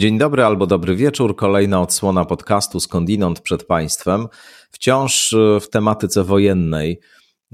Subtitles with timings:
[0.00, 1.36] Dzień dobry albo dobry wieczór.
[1.36, 4.26] Kolejna odsłona podcastu Skądinąd przed Państwem.
[4.70, 7.00] Wciąż e, w tematyce wojennej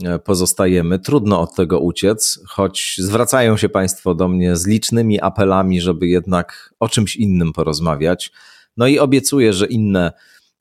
[0.05, 0.99] e, pozostajemy.
[0.99, 6.75] Trudno od tego uciec, choć zwracają się Państwo do mnie z licznymi apelami, żeby jednak
[6.81, 8.33] o czymś innym porozmawiać.
[8.77, 10.13] No i obiecuję, że inne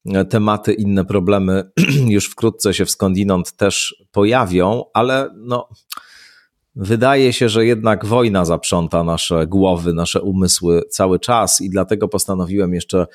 [0.06, 1.72] e, tematy, inne problemy
[2.08, 5.70] już wkrótce się w skądinąd też pojawią, ale no
[6.76, 12.74] Wydaje się, że jednak wojna zaprząta nasze głowy, nasze umysły cały czas i dlatego postanowiłem
[12.74, 13.08] jeszcze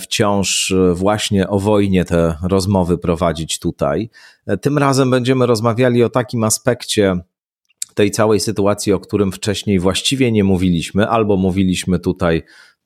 [0.00, 4.10] wciąż właśnie o wojnie te rozmowy prowadzić tutaj.
[4.60, 7.16] Tym razem będziemy rozmawiali o takim aspekcie
[7.94, 12.42] tej całej sytuacji, o którym wcześniej właściwie nie mówiliśmy, albo mówiliśmy tutaj,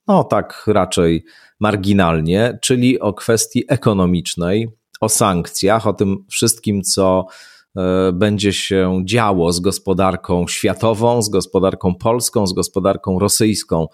[0.07, 1.25] no tak raczej
[1.61, 4.69] marginalnie, czyli o kwestii ekonomicznej,
[5.01, 7.58] o sankcjach, o tym wszystkim, co E,
[8.13, 13.87] będzie się działo z gospodarką światową, z gospodarką polską, z gospodarką rosyjską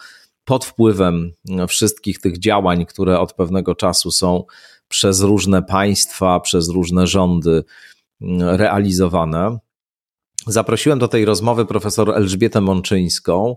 [0.45, 1.33] pod wpływem
[1.69, 4.45] wszystkich tych działań, które od pewnego czasu są
[4.89, 7.65] przez różne państwa, przez różne rządy
[8.21, 9.59] mm, realizowane.
[10.47, 13.57] Zaprosiłem do tej rozmowy profesor Elżbietę Mączyńską,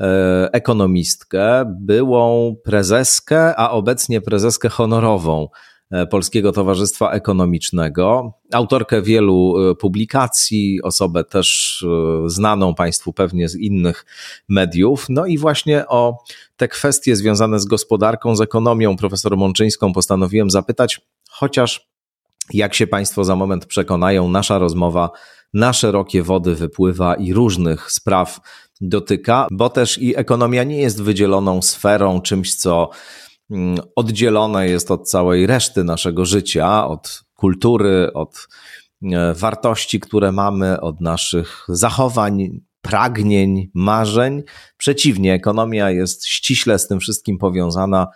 [0.00, 5.67] e, ekonomistkę, byłą prezeskę, a obecnie prezeskę honorową E,
[6.10, 11.78] Polskiego Towarzystwa Ekonomicznego, autorkę wielu e, publikacji, osobę też
[12.26, 14.06] e, znaną Państwu pewnie z innych
[14.48, 15.06] mediów.
[15.08, 16.18] No i właśnie o
[16.56, 21.88] te kwestie związane z gospodarką, z ekonomią profesor Mączyńską postanowiłem zapytać, chociaż
[22.52, 25.10] jak się Państwo za moment przekonają, nasza rozmowa
[25.54, 28.40] na szerokie wody wypływa i różnych spraw
[28.80, 32.90] dotyka, bo też i ekonomia nie jest wydzieloną sferą, czymś, co
[33.96, 38.48] oddzielone jest od całej reszty naszego życia, od kultury, od
[39.02, 44.42] e, wartości, które mamy, od naszych zachowań, pragnień, marzeń.
[44.76, 48.06] Przeciwnie, ekonomia jest ściśle z tym wszystkim powiązana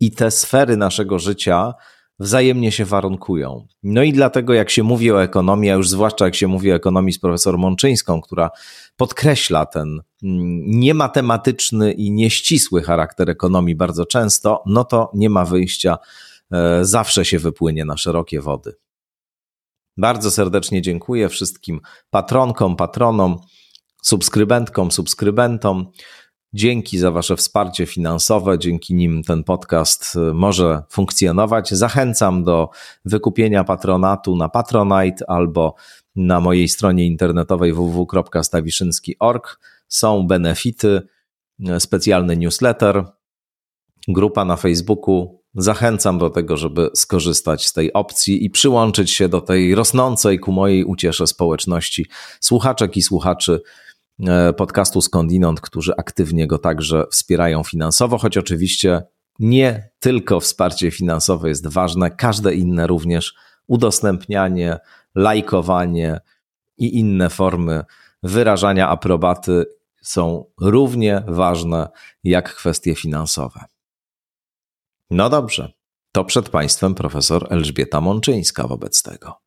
[0.00, 1.74] i te sfery naszego życia
[2.18, 3.66] wzajemnie się warunkują.
[3.82, 6.74] No i dlatego, jak się mówi o ekonomii, a już zwłaszcza jak się mówi o
[6.74, 8.50] ekonomii z profesor Mączyńską, która
[8.98, 9.88] podkreśla ten
[10.22, 15.98] mm, niematematyczny i nieścisły charakter ekonomii bardzo często, no to nie ma wyjścia,
[16.52, 18.74] e, zawsze się wypłynie na szerokie wody.
[19.96, 23.40] Bardzo serdecznie dziękuję wszystkim patronkom, patronom,
[24.02, 25.86] subskrybentkom, subskrybentom.
[26.52, 31.70] Dzięki za Wasze wsparcie finansowe, dzięki nim ten podcast y, może funkcjonować.
[31.70, 32.70] Zachęcam do
[33.04, 35.74] wykupienia patronatu na Patronite albo
[36.18, 39.60] na mojej stronie internetowej www.stawiszynski.org.
[39.88, 41.00] Są benefity,
[41.60, 43.04] y, specjalny newsletter,
[44.08, 45.38] grupa na Facebooku.
[45.54, 50.52] Zachęcam do tego, żeby skorzystać z tej opcji i przyłączyć się do tej rosnącej ku
[50.52, 52.06] mojej uciesze społeczności
[52.40, 53.60] słuchaczek i słuchaczy
[54.26, 59.02] E, podcastu Skądinąd, którzy aktywnie go także wspierają finansowo, choć oczywiście
[59.38, 63.34] nie tylko wsparcie finansowe jest ważne, każde inne również
[63.66, 64.78] udostępnianie,
[65.14, 66.20] lajkowanie
[66.78, 67.84] i inne formy
[68.22, 69.64] wyrażania aprobaty
[70.02, 71.88] są równie ważne
[72.24, 73.64] jak kwestie finansowe.
[75.10, 75.72] No dobrze,
[76.12, 79.40] to przed Państwem profesor Elżbieta Mączyńska wobec tego.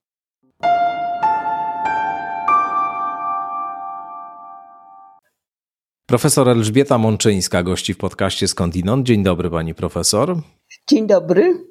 [6.05, 9.07] Profesor Elżbieta Mączyńska gości w podcaście Skądinąd.
[9.07, 10.41] Dzień dobry pani profesor.
[10.89, 11.66] Dzień dobry.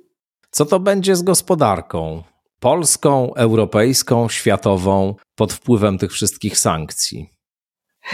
[0.50, 2.22] Co to będzie z gospodarką?
[2.60, 7.30] Polską, europejską, światową pod wpływem tych wszystkich sankcji?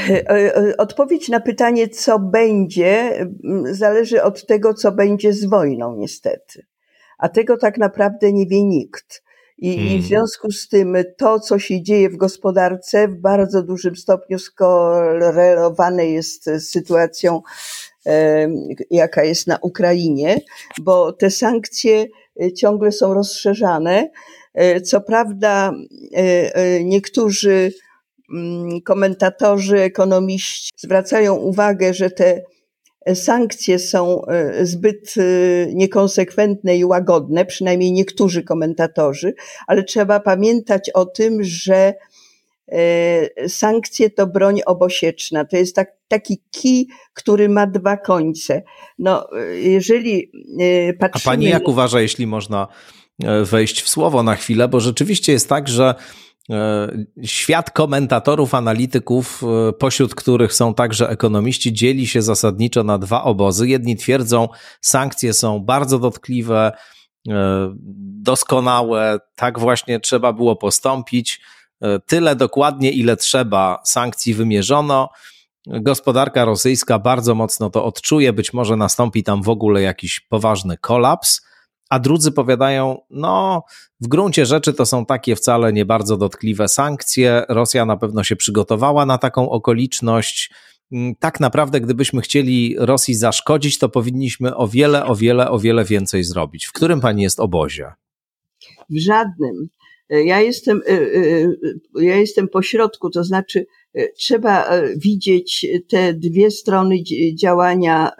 [0.08, 3.12] E, e, odpowiedź na pytanie, co będzie,
[3.70, 6.66] zależy od tego, co będzie z wojną, niestety.
[7.18, 9.22] A tego tak naprawdę nie wie nikt.
[9.58, 9.84] I, hmm.
[9.84, 10.02] I, w hmm.
[10.02, 16.44] związku z tym to, co się dzieje w gospodarce, w bardzo dużym stopniu skorelowane jest
[16.44, 17.42] z sytuacją,
[18.06, 18.48] e,
[18.90, 20.40] jaka jest na Ukrainie,
[20.80, 22.06] bo te sankcje
[22.56, 24.10] ciągle są rozszerzane.
[24.54, 25.72] E, co prawda,
[26.12, 27.72] e, niektórzy
[28.34, 32.42] mm, komentatorzy, ekonomiści zwracają uwagę, że te
[33.14, 34.22] sankcje są
[34.62, 35.14] zbyt
[35.74, 39.34] niekonsekwentne i łagodne, przynajmniej niektórzy komentatorzy,
[39.66, 41.94] ale trzeba pamiętać o tym, że
[43.48, 45.44] sankcje to broń obosieczna.
[45.44, 48.62] To jest tak, taki kij, który ma dwa końce.
[48.98, 50.30] No, jeżeli
[50.98, 51.22] patrzymy...
[51.32, 52.68] A pani jak uważa, jeśli można
[53.44, 55.94] wejść w słowo na chwilę, bo rzeczywiście jest tak, że
[56.50, 56.88] E,
[57.22, 63.68] świat komentatorów, analityków, e, pośród których są także ekonomiści, dzieli się zasadniczo na dwa obozy.
[63.68, 64.48] Jedni twierdzą,
[64.80, 66.72] sankcje są bardzo dotkliwe,
[67.28, 67.74] e,
[68.22, 71.40] doskonałe, tak właśnie trzeba było postąpić.
[72.06, 75.08] Tyle dokładnie, ile trzeba sankcji wymierzono.
[75.66, 81.42] gospodarka rosyjska bardzo mocno to odczuje, być może nastąpi tam w ogóle jakiś poważny kolaps,
[81.90, 83.62] a drudzy powiadają, no
[84.00, 88.36] w gruncie rzeczy to są takie wcale nie bardzo dotkliwe sankcje, Rosja na pewno się
[88.36, 90.50] przygotowała na taką okoliczność,
[90.92, 95.84] mm, tak naprawdę, gdybyśmy chcieli Rosji zaszkodzić, to powinniśmy o wiele, o wiele, o wiele
[95.84, 96.66] więcej zrobić.
[96.66, 97.92] W którym pani jest obozie?
[98.90, 99.68] W żadnym.
[100.08, 103.66] Ja jestem, y, y, ja jestem po środku, to znaczy
[104.18, 106.96] trzeba widzieć te dwie strony
[107.40, 108.10] działania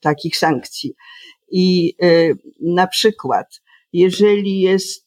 [0.00, 0.94] takich sankcji.
[1.52, 1.94] I
[2.60, 3.60] na przykład,
[3.92, 5.06] jeżeli jest,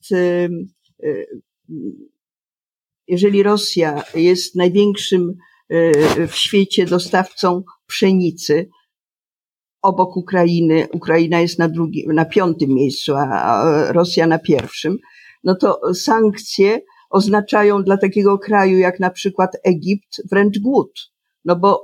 [3.07, 5.33] jeżeli Rosja jest największym
[6.27, 8.69] w świecie dostawcą pszenicy,
[9.81, 14.97] obok Ukrainy, Ukraina jest na, drugim, na piątym miejscu, a Rosja na pierwszym,
[15.43, 16.79] no to sankcje
[17.09, 21.13] oznaczają dla takiego kraju jak na przykład Egipt wręcz głód.
[21.45, 21.83] No bo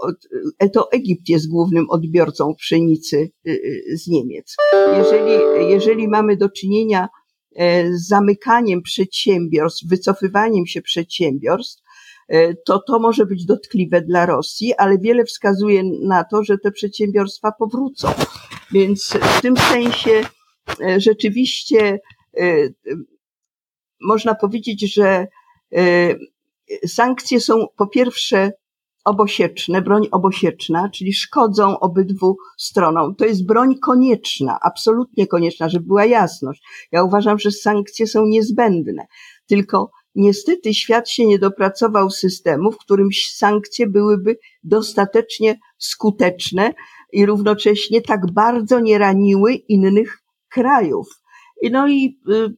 [0.59, 4.55] e, to Egipt jest głównym odbiorcą pszenicy y, y, z Niemiec.
[4.97, 5.31] Jeżeli,
[5.71, 7.07] jeżeli mamy do czynienia
[7.55, 11.83] e, z zamykaniem przedsiębiorstw, wycofywaniem się przedsiębiorstw,
[12.27, 16.71] e, to to może być dotkliwe dla Rosji, ale wiele wskazuje na to, że te
[16.71, 18.07] przedsiębiorstwa powrócą.
[18.71, 20.21] Więc w tym sensie
[20.97, 21.99] rzeczywiście
[24.01, 25.27] można powiedzieć, że
[25.75, 26.15] e,
[26.87, 28.51] sankcje są po pierwsze
[29.05, 33.15] obosieczne, broń obosieczna, czyli szkodzą obydwu stronom.
[33.15, 36.63] To jest broń konieczna, absolutnie konieczna, żeby była jasność.
[36.91, 39.05] Ja uważam, że sankcje są niezbędne.
[39.47, 46.73] Tylko niestety świat się nie dopracował systemu, w którym sankcje byłyby dostatecznie skuteczne
[47.13, 50.17] i równocześnie tak bardzo nie raniły innych
[50.49, 51.07] krajów.
[51.71, 52.55] No i y,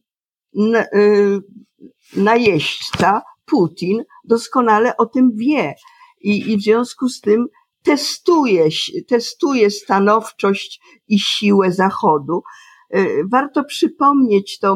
[2.16, 5.74] najeźdźca, Putin, doskonale o tym wie.
[6.20, 7.46] I, i w związku z tym
[7.82, 8.68] testuje,
[9.08, 12.42] testuje stanowczość i siłę Zachodu.
[12.96, 14.74] Y, warto przypomnieć to,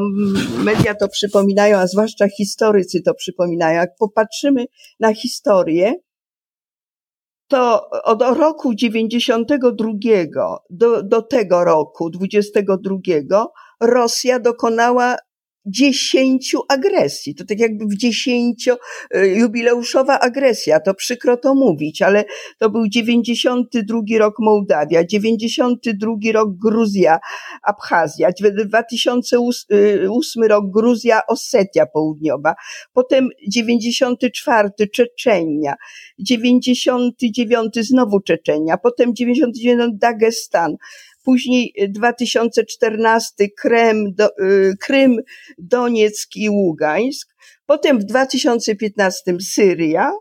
[0.64, 3.81] media to przypominają, a zwłaszcza historycy to przypominają.
[3.81, 4.67] Jak popatrzymy
[5.00, 5.94] na historię,
[7.49, 9.88] to od roku 92
[10.70, 13.46] do, do tego roku, 22,
[13.81, 15.17] Rosja dokonała
[15.66, 17.34] dziesięciu agresji.
[17.34, 18.76] To tak jakby w dziesięcio
[19.10, 22.24] e, jubileuszowa agresja, to przykro to mówić, ale
[22.58, 27.18] to był 92 rok Mołdawia, 92 rok Gruzja,
[27.62, 28.28] Abchazja,
[28.66, 32.54] 2008 rok Gruzja, Osetia Południowa,
[32.92, 35.74] potem 94 Czeczenia,
[36.18, 40.76] 99 znowu Czeczenia, potem 99 Dagestan,
[41.26, 45.17] później 2014 Krem, do, y, Krym,
[45.58, 47.34] Donieck i Ługańsk,
[47.67, 50.12] potem w 2015 Syria,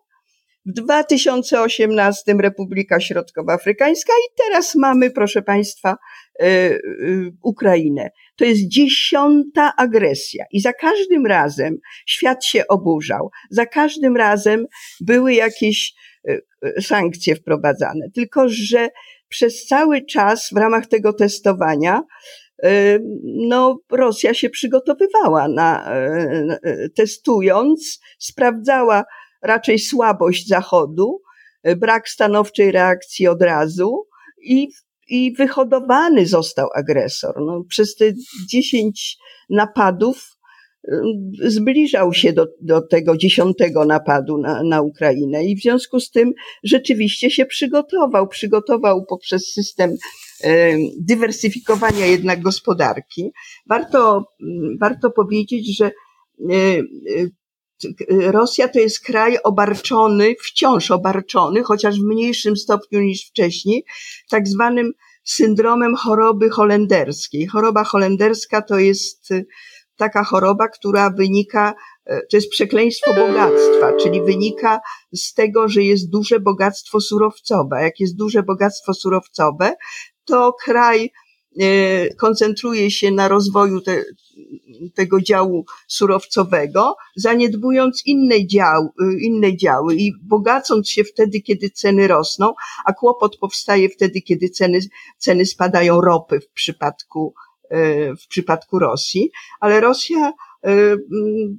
[0.66, 5.98] w 2018 Republika Środkowoafrykańska i teraz mamy, proszę Państwa,
[6.42, 8.10] y, y, Ukrainę.
[8.36, 13.30] To jest dziesiąta agresja i za każdym razem świat się oburzał.
[13.50, 14.66] Za każdym razem
[15.02, 15.94] były jakieś
[16.81, 18.10] sankcje wprowadzane.
[18.13, 18.90] Tylko, że
[19.35, 22.01] przez cały czas w ramach tego testowania
[22.65, 29.04] y, no, Rosja się przygotowywała na, y, y, testując, sprawdzała
[29.42, 31.21] raczej słabość Zachodu,
[31.77, 34.07] brak stanowczej reakcji od razu
[34.44, 34.69] i,
[35.07, 37.35] i wyhodowany został agresor.
[37.42, 38.06] No, przez te
[38.49, 39.18] dziesięć
[39.49, 40.34] napadów
[41.47, 46.33] zbliżał się do, do tego dziesiątego napadu na, na Ukrainę i w związku z tym
[46.63, 48.27] rzeczywiście się przygotował.
[48.27, 49.95] Przygotował poprzez system
[50.44, 53.31] e, dywersyfikowania jednak gospodarki.
[53.69, 54.25] Warto,
[54.80, 56.81] warto powiedzieć, że e,
[58.09, 63.85] Rosja to jest kraj obarczony, wciąż obarczony, chociaż w mniejszym stopniu niż wcześniej,
[64.30, 64.92] tak zwanym
[65.23, 67.47] syndromem choroby holenderskiej.
[67.47, 69.33] Choroba holenderska to jest
[69.97, 71.73] taka choroba, która wynika,
[72.06, 74.80] e, to jest przekleństwo bogactwa, czyli wynika
[75.14, 77.81] z tego, że jest duże bogactwo surowcowe.
[77.81, 79.75] Jak jest duże bogactwo surowcowe,
[80.25, 81.11] to kraj
[81.61, 84.04] e, koncentruje się na rozwoju te,
[84.95, 92.07] tego działu surowcowego, zaniedbując inne, dział, e, inne działy i bogacąc się wtedy, kiedy ceny
[92.07, 92.54] rosną,
[92.85, 94.80] a kłopot powstaje wtedy, kiedy ceny,
[95.18, 97.33] ceny spadają ropy w przypadku
[98.24, 100.98] w przypadku Rosji, ale Rosja e,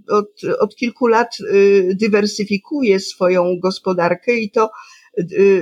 [0.09, 0.29] od,
[0.61, 1.55] od kilku lat e,
[1.95, 4.71] dywersyfikuje swoją gospodarkę i to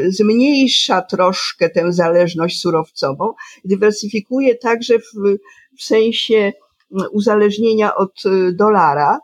[0.08, 3.32] zmniejsza troszkę tę zależność surowcową.
[3.64, 5.38] Dywersyfikuje także w,
[5.78, 6.52] w sensie
[7.12, 8.22] uzależnienia od
[8.52, 9.18] dolara,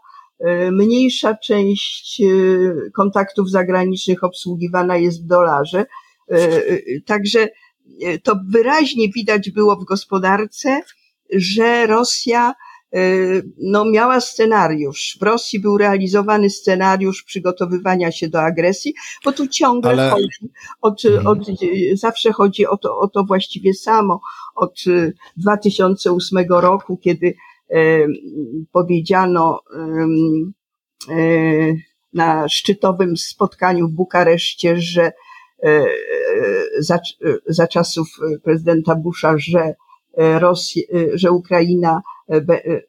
[0.73, 2.23] Mniejsza część
[2.95, 5.87] kontaktów zagranicznych obsługiwana jest w dolarze.
[7.07, 7.49] Także
[8.23, 10.81] to wyraźnie widać było w gospodarce,
[11.33, 12.55] że Rosja
[13.59, 15.17] no, miała scenariusz.
[15.21, 18.95] W Rosji był realizowany scenariusz przygotowywania się do agresji,
[19.25, 20.11] bo tu ciągle Ale...
[20.11, 21.27] chodzi, od, mhm.
[21.27, 21.39] od,
[21.95, 24.21] zawsze chodzi o to, o to właściwie samo.
[24.55, 24.81] Od
[25.37, 27.35] 2008 roku, kiedy
[27.71, 28.07] e,
[28.73, 29.61] powiedziano
[31.09, 31.15] e,
[32.13, 35.13] na szczytowym spotkaniu w Bukareszcie, że
[35.63, 35.85] e,
[36.79, 36.99] za,
[37.47, 38.09] za czasów
[38.45, 39.75] prezydenta Busha, że
[40.17, 40.83] Rosja,
[41.15, 42.01] że Ukraina
[42.31, 42.43] E,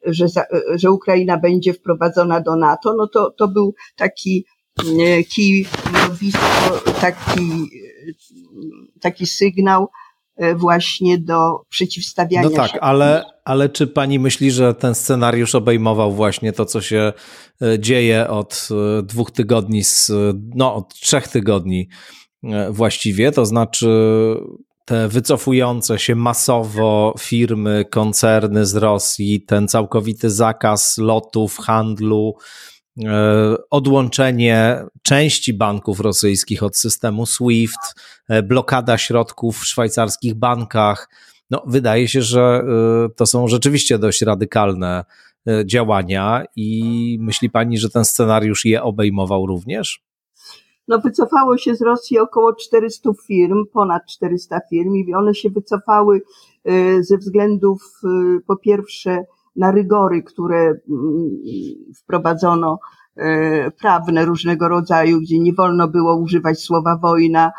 [0.06, 0.26] że,
[0.74, 4.46] że Ukraina będzie wprowadzona do NATO, no to, to był taki
[5.00, 5.66] e, kij
[7.00, 7.70] taki,
[9.00, 9.88] taki sygnał
[10.36, 12.80] e, właśnie do przeciwstawiania no tak, się.
[12.80, 17.12] Ale, ale czy pani myśli, że ten scenariusz obejmował właśnie to, co się
[17.78, 18.68] dzieje od
[19.02, 20.12] dwóch tygodni, z,
[20.54, 21.88] no od trzech tygodni
[22.70, 23.88] właściwie, to znaczy
[24.92, 32.34] te wycofujące się masowo firmy, koncerny z Rosji, ten całkowity zakaz lotów, handlu,
[33.04, 37.94] e, odłączenie części banków rosyjskich od systemu SWIFT,
[38.28, 41.08] e, blokada środków w szwajcarskich bankach.
[41.50, 45.04] No, wydaje się, że e, to są rzeczywiście dość radykalne
[45.64, 50.02] działania i myśli pani, że ten scenariusz je obejmował również?
[50.88, 56.22] No wycofało się z Rosji około 400 firm, ponad 400 firm i one się wycofały
[56.70, 59.24] y, ze względów y, po pierwsze
[59.56, 60.80] na rygory, które mm,
[61.96, 62.78] wprowadzono
[63.18, 63.22] y,
[63.80, 67.52] prawne różnego rodzaju, gdzie nie wolno było używać słowa wojna,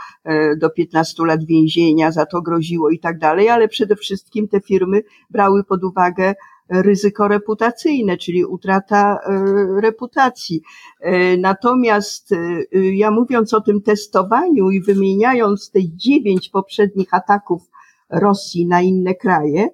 [0.57, 5.03] do 15 lat więzienia za to groziło i tak dalej, ale przede wszystkim te firmy
[5.29, 6.33] brały pod uwagę
[6.69, 10.61] ryzyko reputacyjne, czyli utrata e, reputacji.
[10.99, 17.61] E, natomiast e, ja mówiąc o tym testowaniu i wymieniając te dziewięć poprzednich ataków
[18.09, 19.67] Rosji na inne kraje,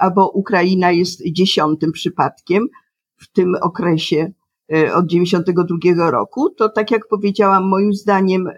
[0.00, 2.68] albo Ukraina jest dziesiątym przypadkiem
[3.16, 4.32] w tym okresie
[4.94, 8.48] od 92 roku, to tak jak powiedziałam, moim zdaniem,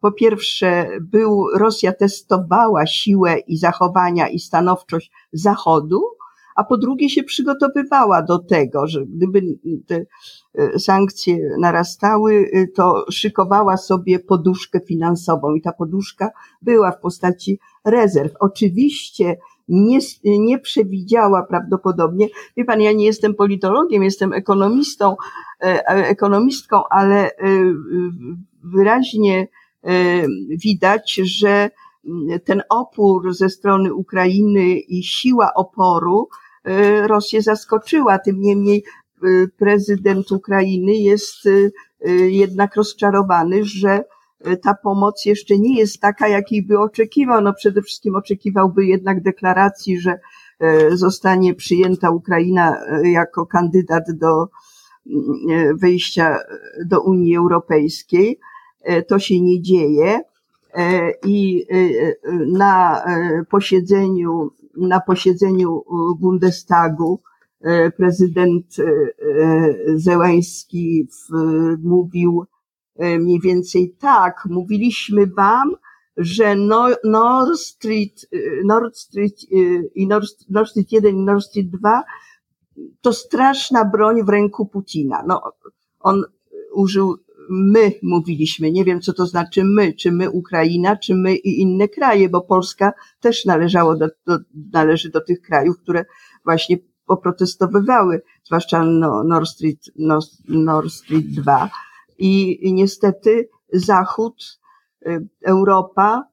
[0.00, 6.15] po pierwsze, był, Rosja testowała siłę i zachowania i stanowczość Zachodu,
[6.56, 9.42] a po drugie się przygotowywała do tego, że gdyby
[9.86, 10.06] te
[10.54, 16.30] e, sankcje narastały, e, to szykowała sobie poduszkę finansową i ta poduszka
[16.62, 18.32] była w postaci rezerw.
[18.40, 19.36] Oczywiście
[19.68, 25.16] nie, nie przewidziała prawdopodobnie, wie pan, ja nie jestem politologiem, jestem ekonomistą,
[25.62, 27.30] e, ekonomistką, ale
[28.64, 29.48] wyraźnie
[30.48, 31.70] widać, że
[32.44, 36.28] ten opór ze strony Ukrainy i siła oporu
[37.06, 38.18] Rosję zaskoczyła.
[38.18, 38.84] Tym niemniej
[39.22, 39.26] e,
[39.58, 44.04] prezydent Ukrainy jest e, jednak rozczarowany, że
[44.62, 47.40] ta pomoc jeszcze nie jest taka, jakiej by oczekiwał.
[47.40, 50.18] No przede wszystkim oczekiwałby jednak deklaracji, że
[50.90, 54.48] zostanie przyjęta Ukraina jako kandydat do
[55.74, 56.38] wejścia
[56.84, 58.38] do Unii Europejskiej.
[59.08, 60.20] To się nie dzieje.
[61.24, 61.66] I
[62.46, 63.04] na
[63.50, 65.82] posiedzeniu na posiedzeniu
[66.20, 67.22] Bundestagu
[67.60, 71.08] e, prezydent e, e, Zełański
[71.82, 72.44] mówił
[72.98, 75.76] mniej więcej tak, mówiliśmy wam,
[76.16, 76.56] że
[77.04, 78.28] Nord Street,
[78.64, 79.34] Nord Street
[79.94, 82.02] i Nord, Nord Street 1 i Nord Street 2
[83.00, 85.22] to straszna broń w ręku Putina.
[85.26, 85.42] No,
[86.00, 86.24] on
[86.74, 87.16] użył
[87.50, 91.88] my mówiliśmy, nie wiem co to znaczy my, czy my Ukraina, czy my i inne
[91.88, 94.38] kraje, bo Polska też należało do, do,
[94.72, 96.04] należy do tych krajów, które
[96.44, 101.70] właśnie poprotestowywały, zwłaszcza no, Nord, Street, Nord, Nord Street 2.
[102.18, 104.60] I, I niestety Zachód,
[105.06, 106.24] y, Europa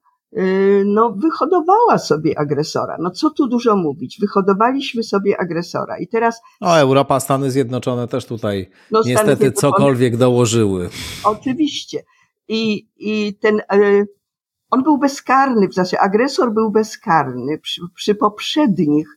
[0.84, 2.96] no, wyhodowała sobie agresora.
[3.00, 4.18] No co tu dużo mówić?
[4.20, 5.98] Wyhodowaliśmy sobie agresora.
[5.98, 6.40] I teraz.
[6.60, 10.88] No, Europa, Stany Zjednoczone też tutaj no, niestety cokolwiek dołożyły.
[11.24, 12.04] Oczywiście.
[12.48, 13.60] I, i ten.
[13.74, 14.06] Y,
[14.70, 19.08] on był bezkarny, w zasadzie agresor był bezkarny przy, przy poprzednich,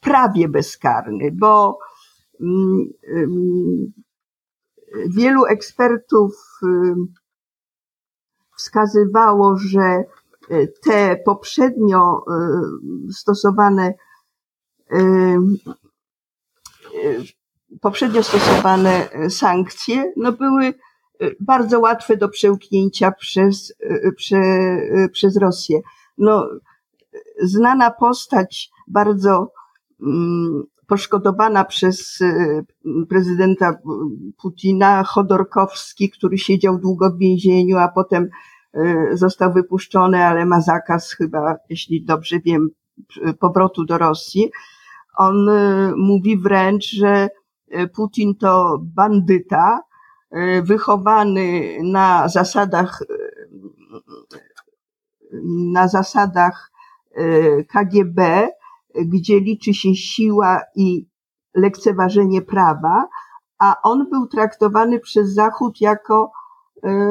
[0.00, 1.78] prawie bezkarny, bo
[2.40, 2.84] mm,
[3.16, 3.92] mm,
[5.08, 6.66] wielu ekspertów y,
[8.56, 10.04] wskazywało, że
[10.82, 12.32] te poprzednio e,
[13.12, 13.94] stosowane
[14.90, 15.38] e,
[17.80, 20.74] poprzednio stosowane sankcje no były
[21.40, 23.74] bardzo łatwe do przełknięcia przez,
[24.16, 24.40] prze,
[25.12, 25.80] przez Rosję.
[26.18, 26.48] No,
[27.42, 29.52] znana postać bardzo
[30.02, 32.18] mm, poszkodowana przez
[33.08, 33.78] prezydenta
[34.42, 38.28] Putina Chodorkowski, który siedział długo w więzieniu, a potem
[39.12, 42.68] został wypuszczony, ale ma zakaz chyba, jeśli dobrze wiem,
[43.40, 44.50] powrotu do Rosji.
[45.16, 45.50] On
[45.96, 47.28] mówi wręcz, że
[47.94, 49.80] Putin to bandyta,
[50.62, 53.02] wychowany na zasadach,
[55.72, 56.72] na zasadach
[57.68, 58.48] KGB,
[58.94, 61.08] gdzie liczy się siła i
[61.54, 63.08] lekceważenie prawa,
[63.58, 66.32] a on był traktowany przez Zachód jako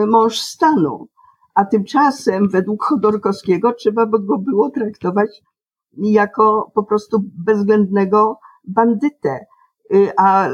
[0.07, 1.07] mąż stanu.
[1.55, 5.41] A tymczasem, według Chodorkowskiego, trzeba by go było traktować
[5.97, 9.45] jako po prostu bezwzględnego bandytę.
[10.17, 10.49] A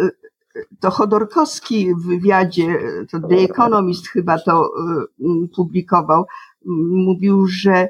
[0.79, 2.79] to Chodorkowski w wywiadzie,
[3.11, 4.71] to The Economist chyba to
[5.55, 6.25] publikował,
[7.05, 7.89] mówił, że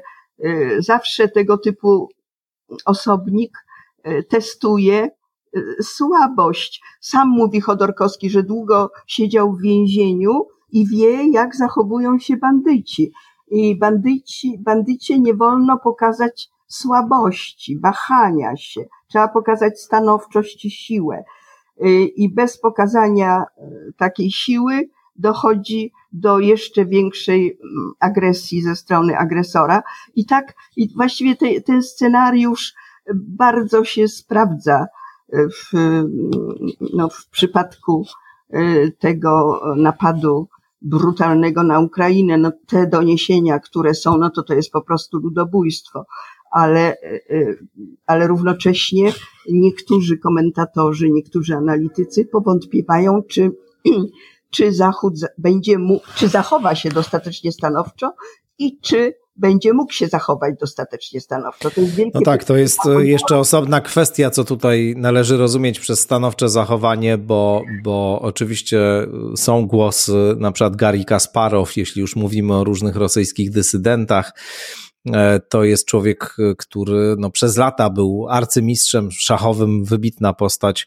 [0.78, 2.08] zawsze tego typu
[2.84, 3.58] osobnik
[4.28, 5.10] testuje
[5.82, 6.82] słabość.
[7.00, 13.12] Sam mówi Chodorkowski, że długo siedział w więzieniu i wie, jak zachowują się bandyci.
[13.50, 18.80] I bandyci, bandycie nie wolno pokazać słabości, wahania się.
[19.08, 21.24] Trzeba pokazać stanowczość i siłę.
[22.16, 23.44] I bez pokazania
[23.96, 27.58] takiej siły dochodzi do jeszcze większej
[28.00, 29.82] agresji ze strony agresora.
[30.14, 32.74] I tak, i właściwie te, ten scenariusz
[33.14, 34.86] bardzo się sprawdza
[35.32, 35.72] w,
[36.94, 38.04] no, w przypadku
[38.98, 40.48] tego napadu
[40.84, 42.38] brutalnego na Ukrainę.
[42.38, 46.06] No, te doniesienia, które są, no to to jest po prostu ludobójstwo.
[46.50, 46.96] Ale,
[48.06, 49.12] ale równocześnie
[49.50, 53.50] niektórzy komentatorzy, niektórzy analitycy powątpiewają, czy
[54.50, 58.14] czy Zachód będzie mógł, czy zachowa się dostatecznie stanowczo
[58.58, 61.70] i czy będzie mógł się zachować dostatecznie stanowczo.
[61.70, 66.00] To jest wielkie no tak, to jest jeszcze osobna kwestia, co tutaj należy rozumieć przez
[66.00, 68.80] stanowcze zachowanie, bo, bo oczywiście
[69.36, 74.32] są głosy, na przykład Gary Kasparow, jeśli już mówimy o różnych rosyjskich dysydentach,
[75.12, 80.86] e, to jest człowiek, który no, przez lata był arcymistrzem szachowym, wybitna postać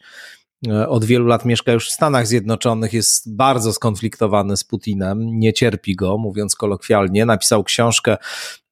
[0.88, 5.96] od wielu lat mieszka już w Stanach Zjednoczonych, jest bardzo skonfliktowany z Putinem, nie cierpi
[5.96, 7.26] go, mówiąc kolokwialnie.
[7.26, 8.16] Napisał książkę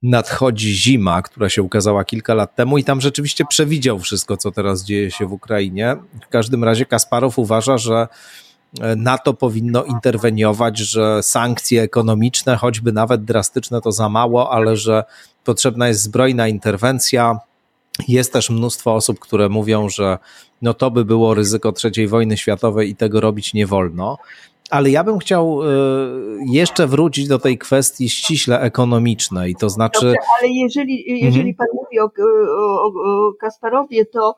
[0.04, 4.84] Nadchodzi zima, która się ukazała kilka lat temu i tam rzeczywiście przewidział wszystko, co teraz
[4.84, 5.96] dzieje się w Ukrainie.
[6.26, 8.08] W każdym razie Kasparow uważa, że
[8.80, 15.04] e, NATO powinno interweniować, że sankcje ekonomiczne, choćby nawet drastyczne, to za mało, ale że
[15.44, 17.38] potrzebna jest zbrojna interwencja
[18.08, 20.18] jest też mnóstwo osób, które mówią, że
[20.62, 24.18] no to by było ryzyko trzeciej wojny światowej i tego robić nie wolno.
[24.70, 25.66] Ale ja bym chciał y,
[26.50, 30.06] jeszcze wrócić do tej kwestii ściśle ekonomicznej, to znaczy.
[30.06, 31.54] Dobrze, ale jeżeli, jeżeli mhm.
[31.54, 32.10] pan mówi o,
[32.58, 34.34] o, o Kasparowie, to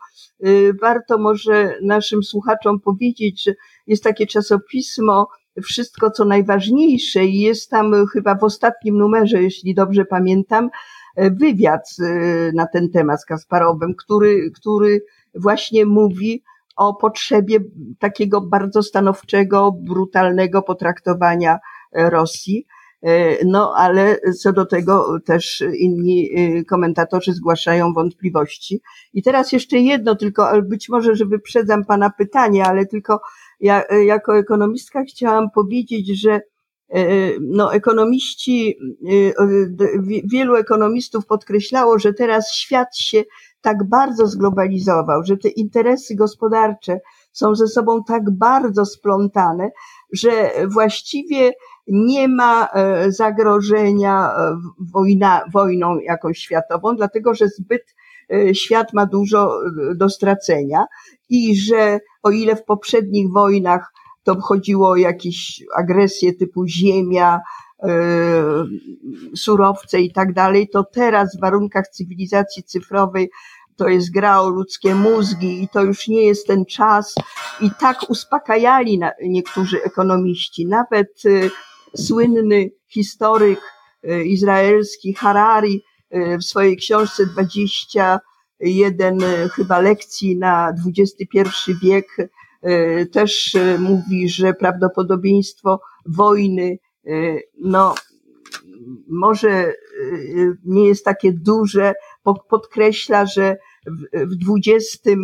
[0.47, 3.55] y, warto może naszym słuchaczom powiedzieć, że
[3.87, 5.29] jest takie czasopismo
[5.63, 10.71] Wszystko co najważniejsze i jest tam chyba w ostatnim numerze, jeśli dobrze pamiętam,
[11.17, 16.43] wywiad y, na ten temat z Kasparowem, który, który właśnie mówi
[16.77, 17.59] o potrzebie
[17.99, 21.59] takiego bardzo stanowczego, brutalnego potraktowania
[21.93, 22.67] e, Rosji.
[23.03, 26.31] E, no, ale co do tego też inni
[26.69, 28.81] komentatorzy zgłaszają wątpliwości.
[29.13, 33.21] I teraz jeszcze jedno, tylko być może, że wyprzedzam Pana pytanie, ale tylko
[33.61, 36.41] ja, jako ekonomistka chciałam powiedzieć, że E,
[37.41, 38.79] no, ekonomiści,
[39.39, 39.47] e,
[40.25, 43.25] wielu ekonomistów podkreślało, że teraz świat się
[43.61, 47.01] tak bardzo zglobalizował, że te interesy gospodarcze
[47.33, 49.71] są ze sobą tak bardzo splątane,
[50.13, 51.53] że właściwie
[51.87, 54.31] nie ma e, zagrożenia
[54.93, 57.95] wojna, wojną jakąś światową, dlatego że zbyt
[58.53, 59.61] świat ma dużo
[59.95, 60.85] do stracenia
[61.29, 63.93] i że o ile w poprzednich wojnach
[64.27, 67.41] to chodziło o jakieś agresje typu ziemia,
[67.83, 67.91] yy,
[69.37, 73.31] surowce i tak dalej, to teraz w warunkach cywilizacji cyfrowej
[73.77, 77.15] to jest gra o ludzkie mózgi i to już nie jest ten czas.
[77.61, 80.67] I tak uspokajali niektórzy ekonomiści.
[80.67, 81.51] Nawet y,
[81.97, 83.61] słynny historyk
[84.05, 85.83] y, izraelski Harari
[86.41, 89.21] w swojej książce 21
[89.55, 91.39] chyba lekcji na XXI
[91.83, 92.29] wiek E,
[93.13, 97.11] też e, mówi, że prawdopodobieństwo wojny, e,
[97.61, 97.95] no,
[99.09, 99.73] może
[100.65, 101.95] nie jest takie duże,
[102.49, 103.57] podkreśla, że
[104.13, 105.17] w XX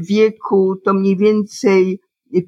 [0.00, 2.00] wieku to mniej więcej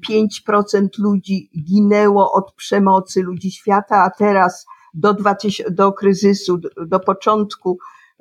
[0.09, 7.77] 5% ludzi ginęło od przemocy ludzi świata, a teraz do, 2000, do kryzysu, do początku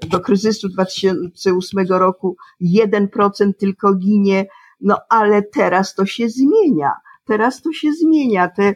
[0.09, 4.47] do kryzysu 2008 roku 1% tylko ginie,
[4.81, 6.93] no ale teraz to się zmienia.
[7.25, 8.49] Teraz to się zmienia.
[8.49, 8.75] Te,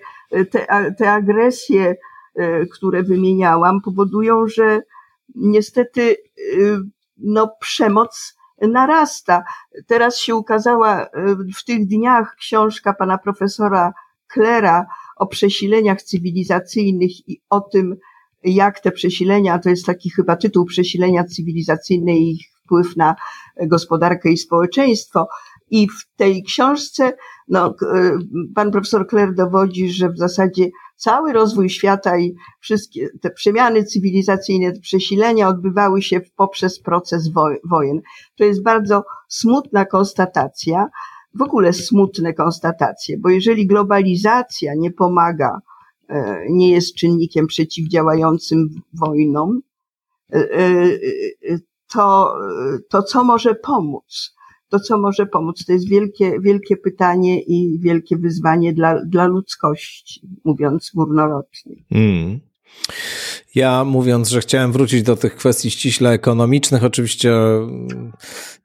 [0.50, 1.96] te, te agresje,
[2.34, 4.82] e, które wymieniałam, powodują, że
[5.34, 6.16] niestety e,
[7.18, 9.44] no, przemoc narasta.
[9.86, 11.08] Teraz się ukazała e,
[11.56, 13.92] w tych dniach książka pana profesora
[14.26, 14.86] Klera
[15.16, 17.96] o przesileniach cywilizacyjnych i o tym,
[18.44, 23.14] jak te przesilenia, to jest taki chyba tytuł przesilenia cywilizacyjne i ich wpływ na
[23.66, 25.28] gospodarkę i społeczeństwo.
[25.70, 27.12] I w tej książce
[27.48, 27.74] no,
[28.54, 34.72] pan profesor Kler dowodzi, że w zasadzie cały rozwój świata i wszystkie te przemiany cywilizacyjne,
[34.72, 37.30] te przesilenia odbywały się poprzez proces
[37.64, 38.00] wojen.
[38.36, 40.88] To jest bardzo smutna konstatacja,
[41.34, 45.60] w ogóle smutne konstatacje, bo jeżeli globalizacja nie pomaga,
[46.08, 49.60] e, nie jest czynnikiem przeciwdziałającym wojnom,
[50.32, 51.58] e, e,
[51.92, 52.34] to,
[52.90, 54.33] to co może pomóc?
[54.74, 55.64] To co może pomóc?
[55.66, 61.76] To jest wielkie, wielkie pytanie i wielkie wyzwanie dla, dla ludzkości, mówiąc górnolocznie.
[61.90, 62.40] Mm.
[63.54, 68.12] Ja mówiąc, że chciałem wrócić do tych kwestii ściśle ekonomicznych, oczywiście mm,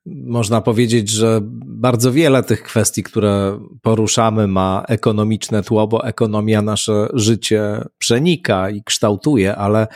[0.06, 7.08] można powiedzieć, że bardzo wiele tych kwestii, które poruszamy, ma ekonomiczne tło, bo ekonomia nasze
[7.14, 9.88] życie przenika i kształtuje, ale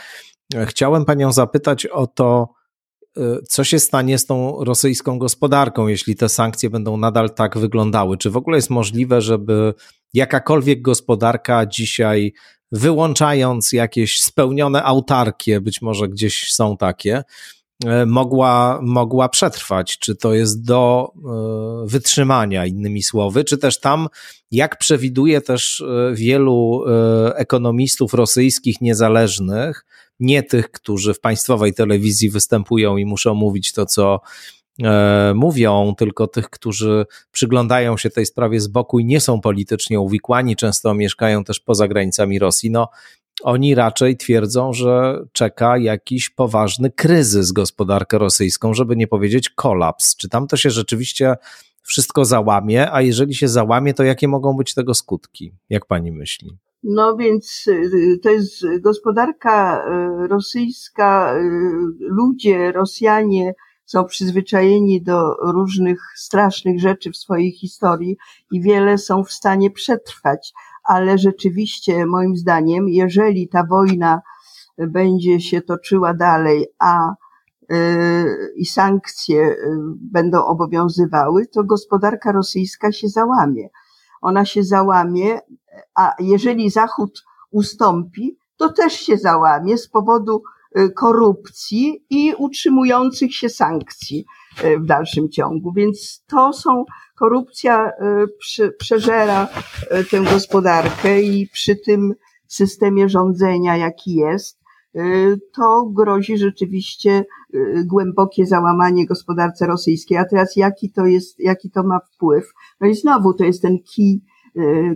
[0.66, 2.53] chciałem Panią zapytać o to,
[3.48, 8.18] co się stanie z tą rosyjską gospodarką, jeśli te sankcje będą nadal tak wyglądały?
[8.18, 9.74] Czy w ogóle jest możliwe, żeby
[10.14, 12.32] jakakolwiek gospodarka dzisiaj
[12.72, 17.22] wyłączając jakieś spełnione autarkie, być może gdzieś są takie,
[17.86, 24.08] e, mogła, mogła przetrwać, czy to jest do e, wytrzymania, innymi słowy, czy też tam,
[24.50, 26.84] jak przewiduje też wielu
[27.34, 29.84] ekonomistów rosyjskich niezależnych,
[30.20, 34.20] nie tych, którzy w państwowej telewizji występują i muszą mówić to, co
[34.82, 40.00] E, mówią, tylko tych, którzy przyglądają się tej sprawie z boku i nie są politycznie
[40.00, 42.88] uwikłani, często mieszkają też poza granicami Rosji, no
[43.42, 50.16] oni raczej twierdzą, że czeka jakiś poważny kryzys gospodarkę rosyjską, żeby nie powiedzieć kolaps.
[50.16, 51.34] Czy tam to się rzeczywiście
[51.82, 55.52] wszystko załamie, a jeżeli się załamie, to jakie mogą być tego skutki?
[55.70, 56.56] Jak pani myśli?
[56.86, 59.84] No więc y, to jest gospodarka
[60.24, 61.40] y, rosyjska, y,
[62.00, 68.16] ludzie, Rosjanie są przyzwyczajeni do różnych strasznych rzeczy w swojej historii
[68.52, 70.52] i wiele są w stanie przetrwać.
[70.84, 74.20] Ale rzeczywiście, moim zdaniem, jeżeli ta wojna
[74.78, 77.14] będzie się toczyła dalej, a
[78.56, 79.56] i sankcje
[80.00, 83.68] będą obowiązywały, to gospodarka rosyjska się załamie.
[84.22, 85.38] Ona się załamie,
[85.94, 90.42] a jeżeli Zachód ustąpi, to też się załamie z powodu
[90.78, 94.24] Y, korupcji i utrzymujących się sankcji
[94.64, 95.72] y, w dalszym ciągu.
[95.72, 96.84] Więc to są,
[97.16, 97.90] korupcja
[98.58, 99.48] y, przeżera
[100.10, 102.14] tę gospodarkę i przy tym
[102.46, 104.64] systemie rządzenia, jaki jest,
[105.54, 107.24] to grozi rzeczywiście
[107.84, 110.18] głębokie załamanie gospodarce rosyjskiej.
[110.18, 112.52] A teraz jaki to jest, jaki to ma wpływ?
[112.80, 114.20] No i znowu to jest ten kij,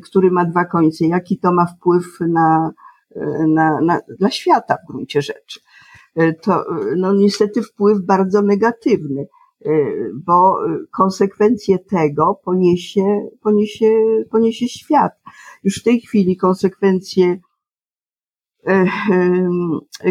[0.05, 1.07] który ma dwa końce.
[1.07, 2.73] Jaki to ma wpływ na,
[3.49, 5.61] na, na, dla świata w gruncie rzeczy.
[6.15, 6.65] E, to
[6.97, 9.27] no niestety wpływ bardzo negatywny,
[10.15, 10.59] bo
[10.91, 13.91] konsekwencje tego poniesie, poniesie,
[14.31, 15.13] poniesie świat.
[15.65, 17.39] Już w tej chwili konsekwencje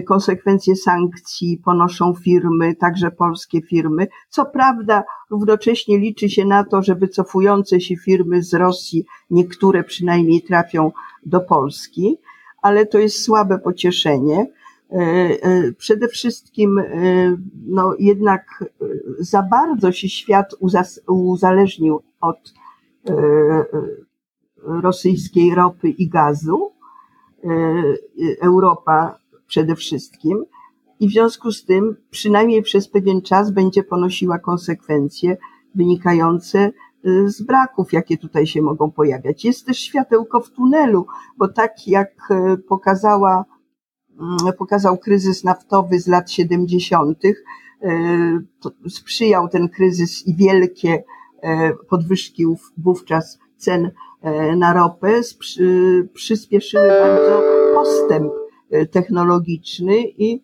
[0.08, 4.08] konsekwencje sankcji ponoszą firmy, także polskie firmy.
[4.30, 10.42] Co prawda, równocześnie liczy się na to, że wycofujące się firmy z Rosji, niektóre przynajmniej
[10.42, 10.92] trafią
[11.26, 12.18] do Polski,
[12.62, 14.48] ale to jest słabe pocieszenie.
[14.92, 16.82] E, przede wszystkim,
[17.68, 18.64] no jednak
[19.20, 20.56] za bardzo się świat
[21.08, 22.54] uzależnił od
[24.64, 26.77] rosyjskiej ropy i gazu,
[28.42, 30.46] Europa przede wszystkim,
[31.00, 35.38] i w związku z tym, przynajmniej przez pewien czas, będzie ponosiła konsekwencje
[35.76, 36.72] wynikające
[37.26, 39.46] z braków, jakie tutaj się mogą pojawiać.
[39.46, 41.06] Jest też światełko w tunelu,
[41.38, 42.34] bo tak jak
[42.68, 43.46] pokazała
[44.20, 47.24] Mm, pokazał kryzys naftowy z lat 70.
[47.26, 47.30] E,
[48.90, 51.04] sprzyjał ten kryzys i wielkie
[51.42, 52.46] e, podwyżki
[52.78, 53.92] wówczas cen e,
[54.58, 55.22] na ropę
[56.14, 57.42] przyspieszyły bardzo
[57.74, 58.34] postęp
[58.92, 60.44] technologiczny i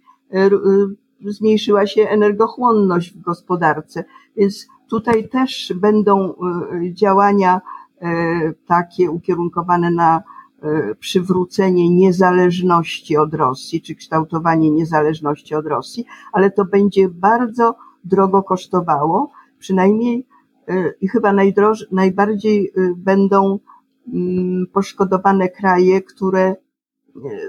[1.25, 4.03] zmniejszyła się energochłonność w gospodarce.
[4.37, 6.33] Więc tutaj też będą
[6.91, 7.61] działania
[8.67, 10.23] takie ukierunkowane na
[10.99, 19.31] przywrócenie niezależności od Rosji, czy kształtowanie niezależności od Rosji, ale to będzie bardzo drogo kosztowało,
[19.59, 20.27] przynajmniej
[21.01, 23.59] i chyba najdroż, najbardziej będą
[24.13, 26.55] mm, poszkodowane kraje, które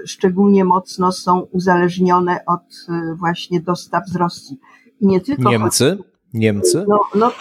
[0.05, 4.57] szczególnie mocno są uzależnione od właśnie dostaw z Rosji.
[5.01, 5.97] I nie tylko Niemcy?
[6.33, 6.85] Niemcy?
[6.87, 7.31] No, no,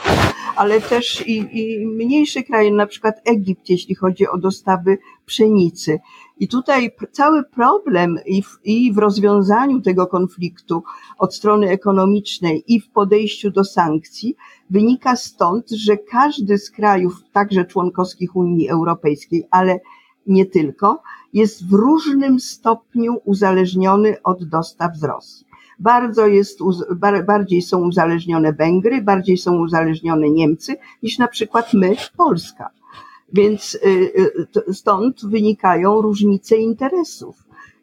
[0.56, 6.00] ale też i, i mniejsze kraje, na przykład Egipt, jeśli chodzi o dostawy pszenicy.
[6.38, 10.82] I tutaj cały problem i w, i w rozwiązaniu tego konfliktu
[11.18, 14.36] od strony ekonomicznej i w podejściu do sankcji
[14.70, 19.80] wynika stąd, że każdy z krajów, także członkowskich Unii Europejskiej, ale
[20.26, 25.46] nie tylko, jest w różnym stopniu uzależniony od dostaw z Rosji.
[25.78, 26.58] Bardzo jest,
[27.26, 32.70] bardziej są uzależnione Węgry, bardziej są uzależnione Niemcy niż na przykład my, Polska.
[33.32, 34.12] Więc y,
[34.68, 37.36] y, stąd wynikają różnice interesów.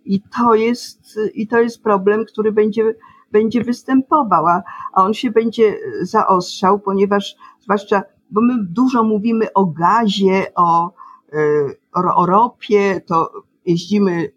[0.05, 2.95] I to jest, i to jest problem, który będzie,
[3.31, 9.65] będzie występował, a, a on się będzie zaostrzał, ponieważ zwłaszcza, bo my dużo mówimy o
[9.65, 10.91] gazie, o,
[11.33, 13.31] y, o, o ropie, to
[13.65, 14.31] jeździmy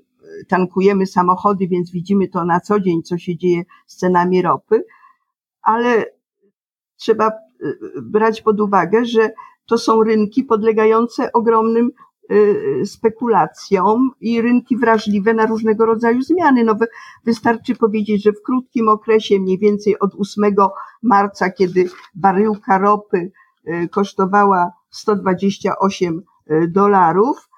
[0.48, 4.84] tankujemy samochody, więc widzimy to na co dzień, co się dzieje z cenami ropy,
[5.62, 6.04] ale
[6.96, 7.30] trzeba
[8.02, 9.30] brać pod uwagę, że
[9.66, 11.90] to są rynki podlegające ogromnym
[12.30, 16.64] y, spekulacjom i rynki wrażliwe na różnego rodzaju zmiany.
[16.64, 16.76] No,
[17.24, 20.54] wystarczy powiedzieć, że w krótkim okresie, mniej więcej od 8
[21.02, 23.30] marca, kiedy baryłka ropy
[23.68, 26.22] y, kosztowała 128
[26.68, 27.48] dolarów,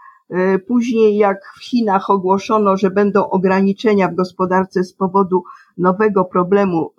[0.68, 5.44] później, jak w Chinach ogłoszono, że będą ograniczenia w gospodarce z powodu
[5.78, 6.92] nowego problemu,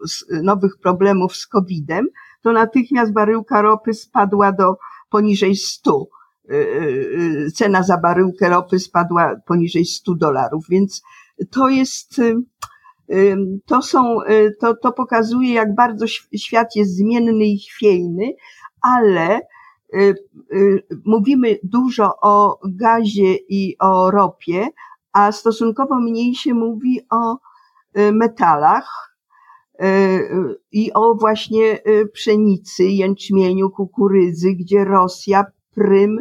[0.44, 2.08] nowych problemów z COVID-em,
[2.42, 4.78] to natychmiast baryłka ropy spadła do
[5.10, 6.08] poniżej 100.
[6.50, 11.02] E, e, cena za baryłkę ropy spadła poniżej 100 dolarów, więc
[11.52, 12.22] to jest,
[13.66, 14.20] to są,
[14.60, 16.06] to, to pokazuje, jak bardzo
[16.38, 18.34] świat jest zmienny i chwiejny,
[18.82, 19.42] ale
[19.94, 20.16] Y,
[20.54, 24.68] y, mówimy dużo o gazie i o ropie,
[25.14, 27.38] a stosunkowo mniej się mówi o
[27.98, 29.17] y, metalach
[30.72, 31.80] i o właśnie
[32.14, 36.18] pszenicy, jęczmieniu, kukurydzy, gdzie Rosja prym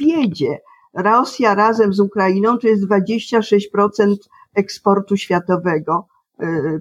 [0.00, 0.58] wiedzie.
[0.94, 4.14] Rosja razem z Ukrainą to jest 26%
[4.54, 6.06] eksportu światowego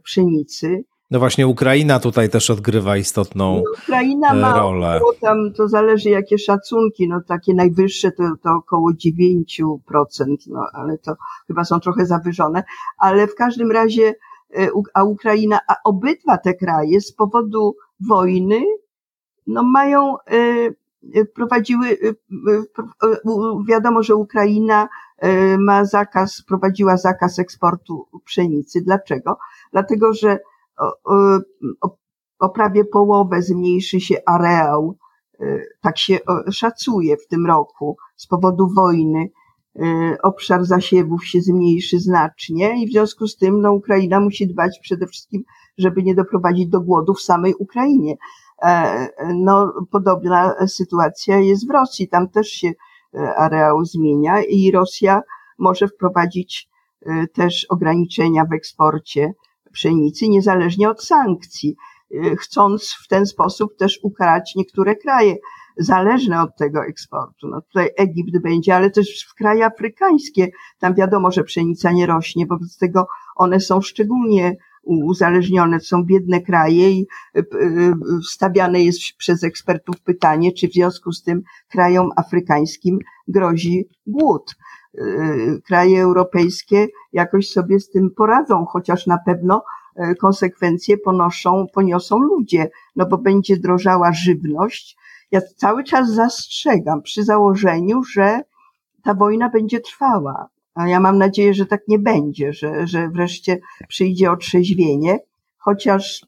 [0.04, 0.84] pszenicy.
[1.12, 5.00] No właśnie Ukraina tutaj też odgrywa istotną Ukraina e, ma rolę.
[5.22, 9.78] tam, to zależy jakie szacunki, no takie najwyższe to, to około 9%,
[10.48, 11.16] no ale to
[11.48, 12.64] chyba są trochę zawyżone,
[12.98, 14.14] ale w każdym razie, e,
[14.94, 18.62] a Ukraina, a obydwa te kraje z powodu wojny,
[19.48, 21.98] no mają, e, prowadziły,
[23.68, 24.88] wiadomo, że Ukraina
[25.60, 28.82] ma zakaz, prowadziła zakaz eksportu pszenicy.
[28.82, 29.38] Dlaczego?
[29.72, 30.40] Dlatego, że
[31.04, 31.40] o,
[32.40, 34.98] o prawie połowę zmniejszy się areał,
[35.82, 36.20] tak się
[36.52, 39.30] szacuje w tym roku z powodu wojny.
[39.80, 44.80] E, obszar zasiewów się zmniejszy znacznie i w związku z tym no, Ukraina musi dbać
[44.80, 45.44] przede wszystkim,
[45.78, 48.16] żeby nie doprowadzić do głodu w samej Ukrainie.
[48.62, 52.08] E, no, podobna sytuacja jest w Rosji.
[52.08, 52.72] Tam też się
[53.38, 55.22] areał zmienia i Rosja
[55.58, 56.70] może wprowadzić
[57.34, 59.34] też ograniczenia w eksporcie
[59.72, 61.76] pszenicy, niezależnie od sankcji,
[62.40, 65.36] chcąc w ten sposób też ukarać niektóre kraje
[65.78, 67.48] zależne od tego eksportu.
[67.48, 70.48] No tutaj Egipt będzie, ale też w kraje afrykańskie.
[70.80, 76.42] Tam wiadomo, że pszenica nie rośnie, wobec tego one są szczególnie uzależnione, to są biedne
[76.42, 77.08] kraje i
[77.38, 77.94] y, y,
[78.30, 84.56] stawiane jest przez ekspertów pytanie, czy w związku z tym krajom afrykańskim grozi głód.
[84.96, 89.64] Y, kraje europejskie jakoś sobie z tym poradzą, chociaż na pewno
[90.20, 94.98] konsekwencje ponoszą, poniosą ludzie, no bo będzie drożała żywność.
[95.36, 98.40] Ja cały czas zastrzegam przy założeniu, że
[99.04, 100.50] ta wojna będzie trwała.
[100.76, 105.20] A ja mam nadzieję, że tak nie będzie, że, że wreszcie przyjdzie otrzeźwienie,
[105.58, 106.26] chociaż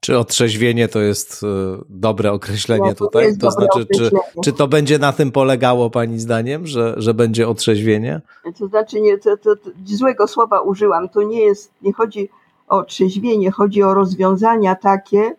[0.00, 1.46] czy otrzeźwienie to jest e,
[1.88, 3.38] dobre określenie no, to tutaj?
[3.38, 4.10] To znaczy, czy,
[4.44, 8.20] czy to będzie na tym polegało Pani zdaniem, że, że będzie otrzeźwienie?
[8.58, 11.08] To znaczy, nie, to, to, to złego słowa użyłam.
[11.08, 12.28] To nie jest, nie chodzi
[12.68, 15.34] o otrzeźwienie, chodzi o rozwiązania takie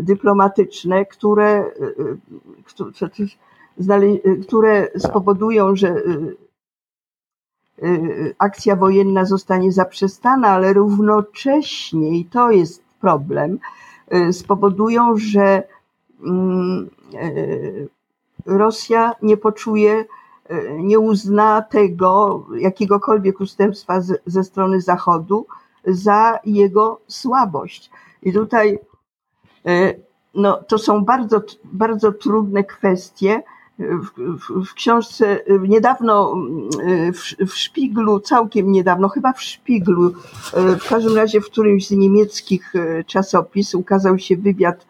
[0.00, 1.64] dyplomatyczne, które, e,
[3.78, 5.94] e, które spowodują, że
[8.38, 13.58] akcja wojenna zostanie zaprzestana, ale równocześnie, i to jest problem,
[14.32, 15.62] spowodują, że
[16.24, 16.90] mm,
[18.46, 20.04] Rosja nie poczuje
[20.78, 25.46] nie uzna tego, jakiegokolwiek ustępstwa ze strony Zachodu
[25.86, 27.90] za jego słabość.
[28.22, 28.78] I tutaj
[30.34, 33.42] no, to są bardzo, bardzo trudne kwestie.
[33.78, 36.34] W, w, w książce niedawno
[37.14, 40.12] w, w Szpiglu, całkiem niedawno, chyba w Szpiglu,
[40.80, 42.72] w każdym razie w którymś z niemieckich
[43.06, 44.86] czasopis ukazał się wywiad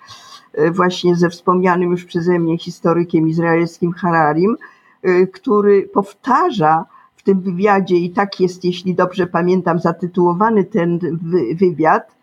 [0.71, 4.57] właśnie ze wspomnianym już przeze mnie historykiem izraelskim Hararim,
[5.33, 6.85] który powtarza
[7.17, 10.99] w tym wywiadzie, i tak jest, jeśli dobrze pamiętam, zatytułowany ten
[11.55, 12.17] wywiad,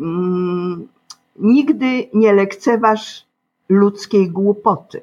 [0.00, 0.88] mm,
[1.38, 3.26] Nigdy nie lekceważ
[3.68, 5.00] ludzkiej głupoty.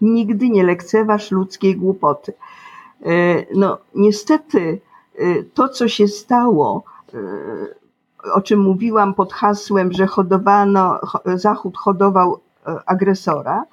[0.00, 2.32] Nigdy nie lekceważ ludzkiej głupoty.
[3.02, 4.80] E, no, niestety,
[5.18, 7.18] e, to, co się stało, e,
[8.32, 11.00] o czym mówiłam pod hasłem, że hodowano,
[11.34, 12.40] Zachód hodował
[12.86, 13.64] agresora,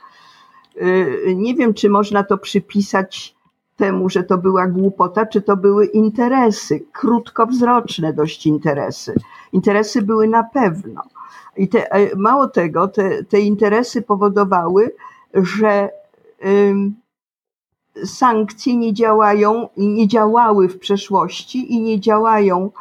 [1.35, 3.35] nie wiem, czy można to przypisać
[3.75, 9.15] temu, że to była głupota, czy to były interesy, krótkowzroczne dość interesy.
[9.53, 11.01] Interesy były na pewno.
[11.57, 14.95] I te, e, mało tego, te, te interesy powodowały,
[15.33, 15.89] że
[18.05, 22.71] sankcje nie działają i nie działały w przeszłości i nie działają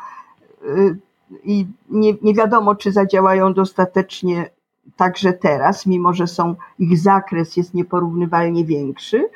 [0.62, 0.99] y,
[1.45, 4.51] i nie, nie wiadomo, czy zadziałają dostatecznie
[4.97, 9.29] także teraz, mimo że są, ich zakres jest nieporównywalnie większy,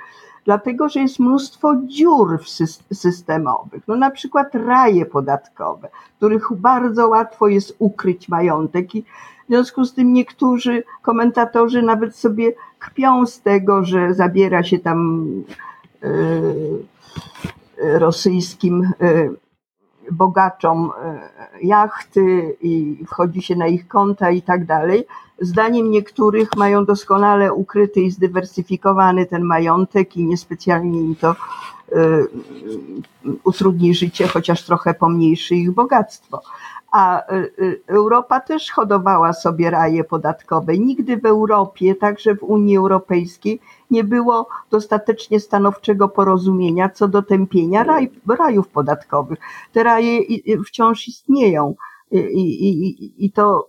[0.45, 2.39] dlatego że jest mnóstwo dziur
[2.93, 3.83] systemowych.
[3.89, 9.95] No na przykład raje podatkowe, których bardzo łatwo jest ukryć majątek i w związku z
[9.95, 15.27] tym niektórzy komentatorzy nawet sobie kpią z tego, że zabiera się tam
[16.03, 19.37] yy, rosyjskim yy,
[20.13, 20.91] bogaczom
[21.63, 25.07] jachty i wchodzi się na ich konta i tak dalej.
[25.41, 32.27] Zdaniem niektórych mają doskonale ukryty i zdywersyfikowany ten majątek i niespecjalnie im to y,
[33.45, 36.43] utrudni życie, chociaż trochę pomniejszy ich bogactwo.
[36.91, 40.79] A y, y, Europa też hodowała sobie raje podatkowe.
[40.79, 47.85] Nigdy w Europie, także w Unii Europejskiej, nie było dostatecznie stanowczego porozumienia co do tępienia
[47.85, 49.39] raj, rajów podatkowych.
[49.73, 50.21] Te raje
[50.67, 51.75] wciąż istnieją
[52.11, 53.69] i, i, i to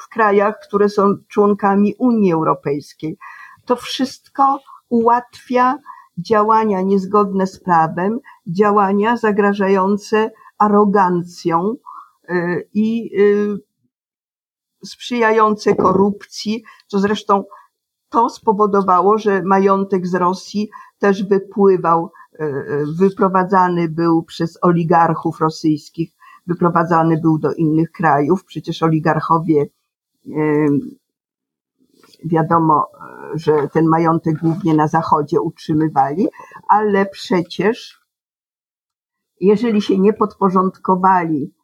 [0.00, 3.16] w krajach, które są członkami Unii Europejskiej.
[3.64, 5.78] To wszystko ułatwia
[6.18, 11.74] działania niezgodne z prawem, działania zagrażające arogancją
[12.74, 13.58] i y,
[14.84, 17.44] sprzyjające korupcji, co zresztą
[18.08, 26.12] to spowodowało, że majątek z Rosji też wypływał, y, wyprowadzany był przez oligarchów rosyjskich,
[26.46, 28.44] wyprowadzany był do innych krajów.
[28.44, 29.66] Przecież oligarchowie
[32.24, 32.86] wiadomo,
[33.34, 36.28] że ten majątek głównie na Zachodzie utrzymywali,
[36.68, 38.00] ale przecież
[39.40, 41.54] jeżeli się nie podporządkowali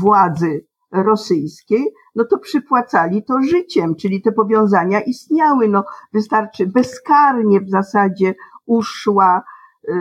[0.00, 5.68] władzy rosyjskiej, no to przypłacali to życiem, czyli te powiązania istniały.
[5.68, 8.34] No, wystarczy bezkarnie w zasadzie
[8.66, 9.42] uszła
[9.88, 9.92] e,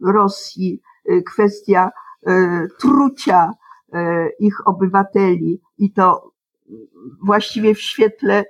[0.00, 0.82] Rosji
[1.24, 1.90] kwestia
[2.80, 3.52] trucia
[3.92, 6.32] E, ich obywateli i to
[7.26, 8.44] właściwie w świetle e,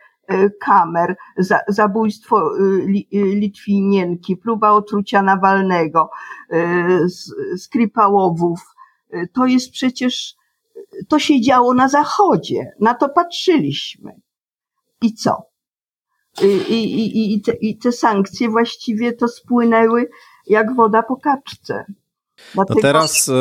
[0.60, 1.16] kamer,
[1.68, 2.60] zabójstwo e,
[3.12, 6.10] Litwinienki, próba otrucia Nawalnego,
[7.56, 8.60] Skripałowów.
[9.32, 10.34] To jest przecież,
[11.08, 14.20] to się działo na Zachodzie, na to patrzyliśmy.
[15.02, 15.42] I co?
[16.42, 20.08] I, i, i, te, i te sankcje właściwie to spłynęły
[20.46, 21.84] jak woda po kaczce.
[22.54, 23.32] No teraz y,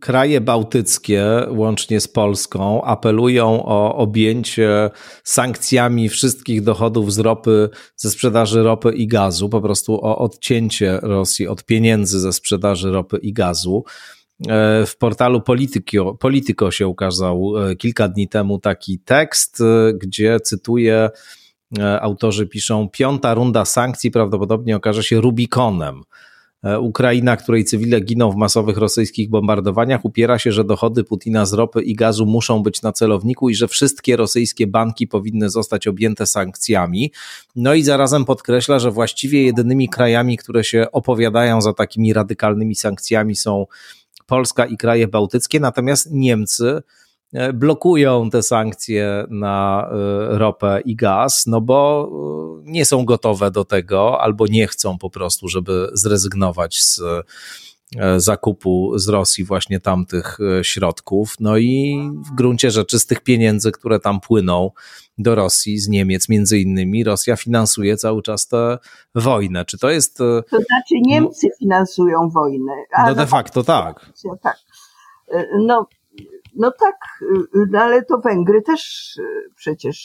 [0.00, 4.90] kraje bałtyckie, łącznie z Polską, apelują o objęcie
[5.24, 11.48] sankcjami wszystkich dochodów z ropy, ze sprzedaży ropy i gazu, po prostu o odcięcie Rosji
[11.48, 13.84] od pieniędzy ze sprzedaży ropy i gazu.
[14.48, 19.62] E, w portalu Politico, Politico się ukazał e, kilka dni temu taki tekst,
[19.94, 21.10] gdzie cytuję,
[22.00, 26.35] autorzy piszą: Piąta runda sankcji prawdopodobnie okaże się Rubikonem E,
[26.80, 31.82] Ukraina, której cywile giną w masowych rosyjskich bombardowaniach, upiera się, że dochody Putina z ropy
[31.82, 37.12] i gazu muszą być na celowniku i że wszystkie rosyjskie banki powinny zostać objęte sankcjami.
[37.56, 43.36] No i zarazem podkreśla, że właściwie jedynymi krajami, które się opowiadają za takimi radykalnymi sankcjami
[43.36, 43.66] są
[44.26, 47.05] Polska i kraje bałtyckie, natomiast Niemcy E,
[47.54, 52.08] blokują te sankcje na e, ropę i gaz, no bo
[52.66, 57.00] e, nie są gotowe do tego albo nie chcą po prostu, żeby zrezygnować z
[57.96, 61.34] e, zakupu z Rosji właśnie tamtych e, środków.
[61.40, 64.70] No i w gruncie rzeczy z tych pieniędzy, które tam płyną
[65.18, 68.78] do Rosji z Niemiec między innymi, Rosja finansuje cały czas tę
[69.14, 69.64] wojnę.
[69.64, 70.18] Czy to jest...
[70.18, 72.72] To znaczy Niemcy finansują wojnę.
[73.06, 74.12] no de facto tak.
[74.42, 74.56] Tak.
[75.66, 75.86] No,
[76.56, 76.96] no tak,
[77.70, 79.12] no ale to Węgry też
[79.56, 79.96] przecież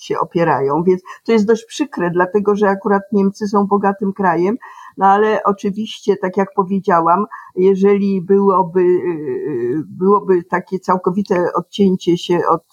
[0.00, 4.56] się opierają, więc to jest dość przykre, dlatego że akurat Niemcy są bogatym krajem,
[4.96, 7.24] no ale oczywiście, tak jak powiedziałam,
[7.56, 8.84] jeżeli byłoby,
[9.88, 12.64] byłoby takie całkowite odcięcie się od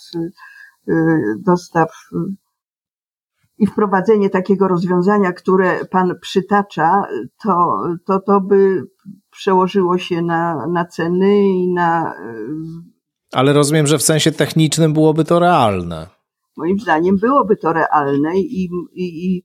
[0.88, 0.94] y,
[1.38, 1.90] dostaw
[3.58, 7.02] i wprowadzenie takiego rozwiązania, które Pan przytacza,
[7.44, 8.84] to, to, to by
[9.34, 12.14] przełożyło się na, na ceny i na.
[13.34, 16.08] Ale rozumiem, że w sensie technicznym byłoby to realne
[16.58, 18.64] moim zdaniem byłoby to realne i,
[18.94, 19.44] i, i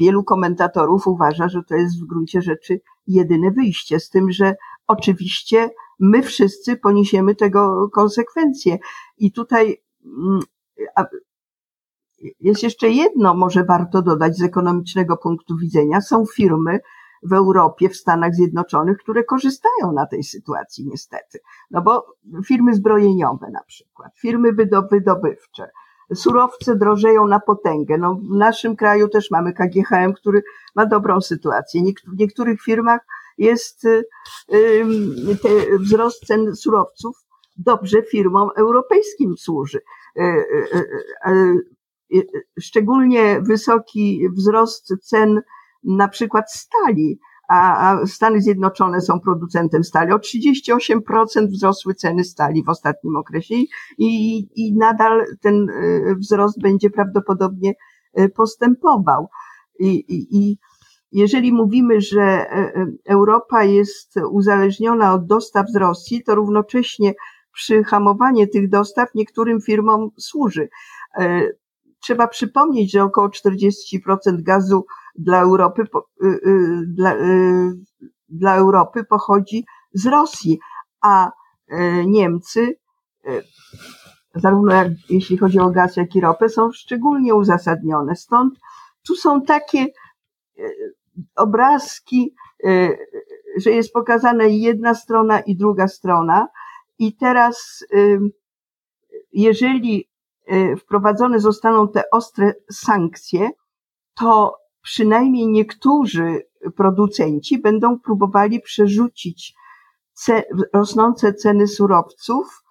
[0.00, 4.54] wielu komentatorów uważa, że to jest w gruncie rzeczy jedyne wyjście, z tym, że
[4.86, 8.78] oczywiście my wszyscy poniesiemy tego konsekwencje.
[9.18, 10.40] I tutaj mm,
[12.40, 16.00] jest jeszcze jedno, może warto dodać z ekonomicznego punktu widzenia.
[16.00, 16.78] Są firmy
[17.22, 21.38] w Europie, w Stanach Zjednoczonych, które korzystają na tej sytuacji niestety.
[21.70, 22.06] No bo
[22.46, 24.52] firmy zbrojeniowe na przykład, firmy
[24.90, 25.70] wydobywcze,
[26.14, 27.98] surowce drożeją na potęgę.
[27.98, 30.42] No, w naszym kraju też mamy KGHM, który
[30.74, 31.82] ma dobrą sytuację.
[32.06, 33.00] W niektórych firmach
[33.38, 33.82] jest
[35.42, 35.48] te
[35.78, 37.16] wzrost cen surowców
[37.56, 39.80] dobrze firmom europejskim służy.
[40.18, 40.44] E,
[42.60, 45.42] szczególnie wysoki wzrost cen
[45.84, 47.18] na przykład stali
[47.48, 50.12] a, Stany Zjednoczone są producentem stali.
[50.12, 53.54] O 38% wzrosły ceny stali w ostatnim okresie
[53.98, 57.74] i, i nadal ten e, wzrost będzie prawdopodobnie
[58.14, 59.28] e, postępował.
[59.78, 60.58] I, i, i
[61.12, 62.72] jeżeli mówimy, że e,
[63.04, 67.14] Europa jest uzależniona od dostaw z Rosji, to równocześnie
[67.52, 70.68] przyhamowanie tych dostaw niektórym firmom służy.
[72.00, 74.84] Trzeba przypomnieć, że około 40% gazu
[75.14, 77.72] dla Europy, y, y, dla, y,
[78.28, 80.58] dla Europy pochodzi z Rosji,
[81.00, 81.30] a
[82.06, 82.76] Niemcy,
[84.34, 88.16] zarówno jak, jeśli chodzi o gaz, jak i ropę, są szczególnie uzasadnione.
[88.16, 88.54] Stąd
[89.06, 89.86] tu są takie
[91.36, 92.34] obrazki,
[93.56, 96.48] że jest pokazana jedna strona i druga strona.
[96.98, 97.84] I teraz,
[99.32, 100.10] jeżeli
[100.78, 103.50] wprowadzone zostaną te ostre sankcje,
[104.14, 106.42] to przynajmniej niektórzy
[106.76, 109.54] producenci będą próbowali przerzucić
[110.14, 112.62] ce, rosnące ceny surowców.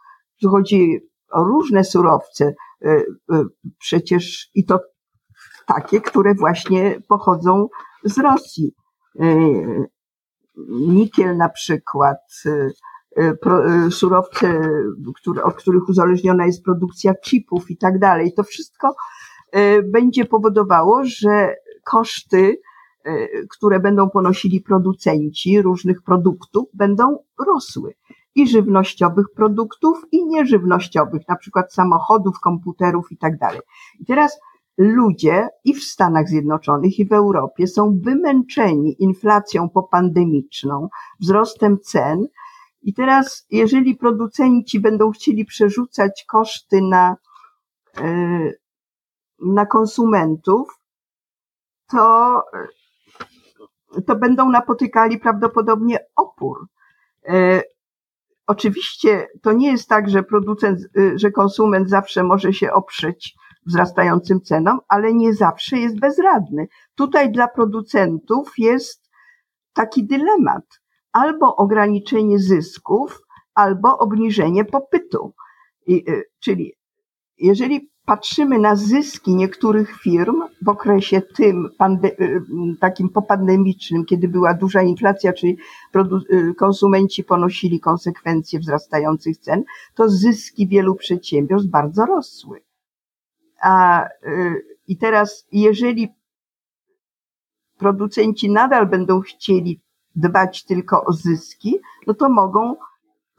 [0.41, 0.99] Tu chodzi
[1.31, 2.53] o różne surowce,
[2.85, 2.89] e,
[3.31, 3.45] e,
[3.79, 4.79] przecież i to
[5.67, 7.67] takie, które właśnie pochodzą
[8.03, 8.75] z Rosji.
[9.19, 9.25] E,
[10.69, 12.17] nikiel na przykład,
[13.89, 14.69] surowce,
[15.43, 18.33] od których uzależniona jest produkcja chipów i tak dalej.
[18.33, 18.95] To wszystko
[19.83, 22.61] będzie powodowało, że koszty,
[23.03, 27.17] e, które będą ponosili producenci różnych produktów, będą
[27.47, 27.93] rosły.
[28.35, 33.61] I żywnościowych produktów, i nieżywnościowych, na przykład samochodów, komputerów i tak dalej.
[33.99, 34.39] I teraz
[34.77, 42.27] ludzie i w Stanach Zjednoczonych, i w Europie są wymęczeni inflacją popandemiczną, wzrostem cen.
[42.81, 47.15] I teraz, jeżeli producenci będą chcieli przerzucać koszty na,
[47.97, 48.51] e,
[49.45, 50.80] na konsumentów,
[51.91, 52.43] to,
[54.07, 56.67] to będą napotykali prawdopodobnie opór.
[57.27, 57.61] E,
[58.47, 63.35] oczywiście to nie jest tak, że producent, e, że konsument zawsze może się oprzeć
[63.65, 66.67] wzrastającym cenom, ale nie zawsze jest bezradny.
[66.95, 69.09] Tutaj dla producentów jest
[69.73, 70.81] taki dylemat.
[71.11, 73.21] Albo ograniczenie zysków,
[73.55, 75.33] albo obniżenie popytu.
[75.89, 75.93] E,
[76.39, 76.73] czyli
[77.37, 81.69] jeżeli patrzymy na zyski niektórych firm w okresie tym
[82.03, 82.41] y,
[82.79, 85.57] takim popandemicznym, kiedy była duża inflacja, czyli
[86.33, 89.63] y, konsumenci ponosili konsekwencje wzrastających cen,
[89.95, 92.61] to zyski wielu przedsiębiorstw bardzo rosły.
[93.61, 96.09] A, y, I teraz, jeżeli
[97.77, 99.81] producenci nadal będą chcieli
[100.15, 102.75] dbać tylko o zyski, no to mogą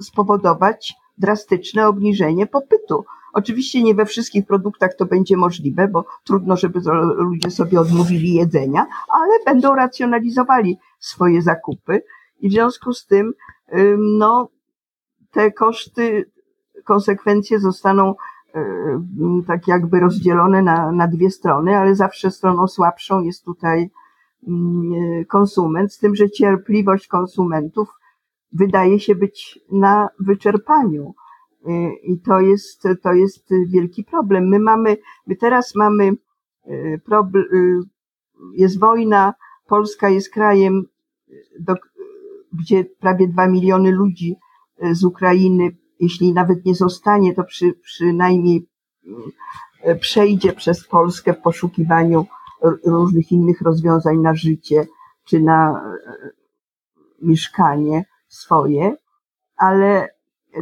[0.02, 3.04] spowodować drastyczne obniżenie popytu.
[3.33, 6.80] Oczywiście nie we wszystkich produktach to będzie możliwe, bo trudno, żeby
[7.16, 12.03] ludzie sobie odmówili jedzenia, ale będą racjonalizowali swoje zakupy
[12.41, 13.33] i w związku z tym,
[13.99, 14.49] no,
[15.30, 16.30] te koszty,
[16.85, 18.14] konsekwencje zostaną
[19.47, 23.91] tak jakby rozdzielone na, na dwie strony, ale zawsze stroną słabszą jest tutaj
[24.49, 27.89] mm, konsument, z tym, że cierpliwość konsumentów
[28.53, 31.14] wydaje się być na wyczerpaniu.
[31.68, 34.48] Y, I to jest, to jest wielki problem.
[34.48, 34.96] My mamy,
[35.26, 36.12] my teraz mamy
[36.66, 37.00] y,
[37.36, 37.80] y,
[38.54, 39.34] jest wojna,
[39.66, 40.82] Polska jest krajem,
[41.60, 41.74] do,
[42.52, 44.36] gdzie prawie dwa miliony ludzi
[44.92, 48.68] z Ukrainy, jeśli nawet nie zostanie, to przy, przynajmniej
[50.00, 52.26] przejdzie przez Polskę w poszukiwaniu
[52.84, 54.86] różnych innych rozwiązań na życie
[55.24, 55.82] czy na
[57.22, 58.96] mieszkanie swoje,
[59.56, 60.08] ale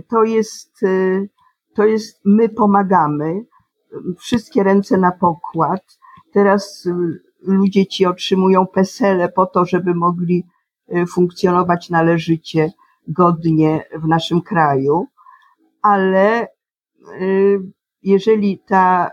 [0.08, 1.28] to jest, y,
[1.74, 3.44] to jest, my pomagamy,
[4.18, 5.98] wszystkie ręce na pokład.
[6.32, 6.92] Teraz y,
[7.42, 10.46] ludzie ci otrzymują pesele po to, żeby mogli
[10.94, 12.72] y, funkcjonować należycie,
[13.08, 15.06] godnie w naszym kraju,
[15.82, 16.48] ale
[18.02, 19.10] jeżeli ta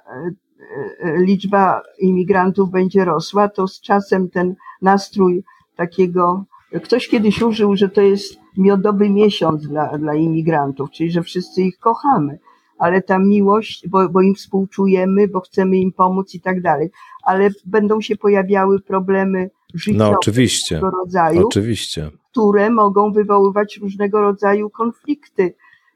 [1.18, 5.44] liczba imigrantów będzie rosła, to z czasem ten nastrój
[5.76, 6.46] takiego,
[6.84, 11.80] ktoś kiedyś użył, że to jest miodowy miesiąc dla, dla imigrantów, czyli że wszyscy ich
[11.80, 12.40] kochamy,
[12.78, 16.90] ale ta miłość, bo, bo im współczujemy, bo chcemy im pomóc i tak dalej,
[17.24, 20.76] ale będą się pojawiały problemy życiowe no, oczywiście.
[20.76, 22.12] różnego rodzaju, oczywiście.
[22.32, 25.54] które mogą wywoływać różnego rodzaju konflikty.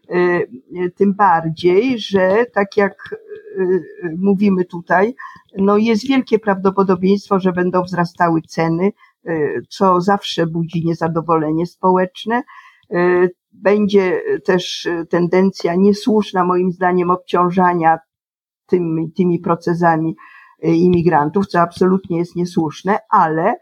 [0.10, 3.20] Y, tym bardziej, że tak jak
[3.58, 3.84] y,
[4.18, 5.16] mówimy tutaj,
[5.58, 8.92] no jest wielkie prawdopodobieństwo, że będą wzrastały ceny,
[9.70, 12.44] co zawsze budzi niezadowolenie społeczne.
[12.94, 18.00] Y, będzie też tendencja niesłuszna, moim zdaniem, obciążania
[18.66, 20.16] tymi, tymi procesami
[20.66, 23.56] y, imigrantów, co absolutnie jest niesłuszne, ale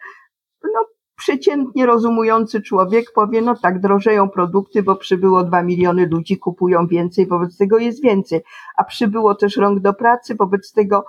[0.64, 0.86] no,
[1.16, 7.28] przeciętnie rozumujący człowiek powie, no tak, drożeją produkty, bo przybyło dwa miliony ludzi, kupują więcej,
[7.28, 8.42] wobec tego jest więcej.
[8.78, 11.06] A przybyło też rąk do pracy, wobec tego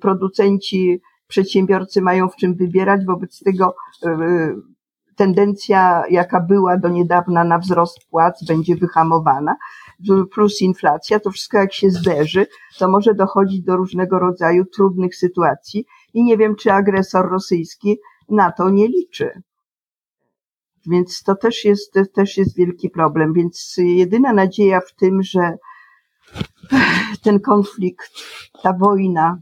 [0.00, 1.00] producenci
[1.30, 3.74] przedsiębiorcy mają w czym wybierać, wobec tego
[4.06, 4.54] e,
[5.16, 9.56] tendencja, jaka była do niedawna na wzrost płac, będzie wyhamowana,
[10.32, 12.46] plus inflacja, to wszystko jak się zderzy,
[12.78, 18.52] to może dochodzić do różnego rodzaju trudnych sytuacji i nie wiem, czy agresor rosyjski na
[18.52, 19.42] to nie liczy.
[20.86, 23.32] Więc to też jest, też jest wielki problem.
[23.32, 25.56] Więc jedyna nadzieja w tym, że
[27.24, 28.12] ten konflikt,
[28.62, 29.40] ta wojna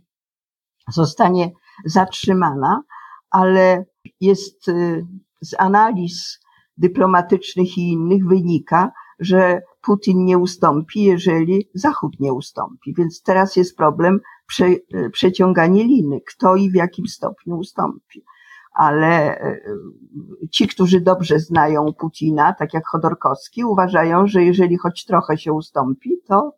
[0.92, 1.50] zostanie
[1.84, 2.82] zatrzymana,
[3.30, 3.84] ale
[4.20, 5.06] jest y,
[5.40, 6.38] z analiz
[6.76, 12.94] dyplomatycznych i innych wynika, że Putin nie ustąpi, jeżeli Zachód nie ustąpi.
[12.98, 18.24] Więc teraz jest problem prze, y, przeciąganie liny, kto i w jakim stopniu ustąpi.
[18.72, 25.38] Ale y, ci, którzy dobrze znają Putina, tak jak Chodorkowski, uważają, że jeżeli choć trochę
[25.38, 26.52] się ustąpi, to,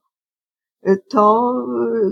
[1.10, 1.54] to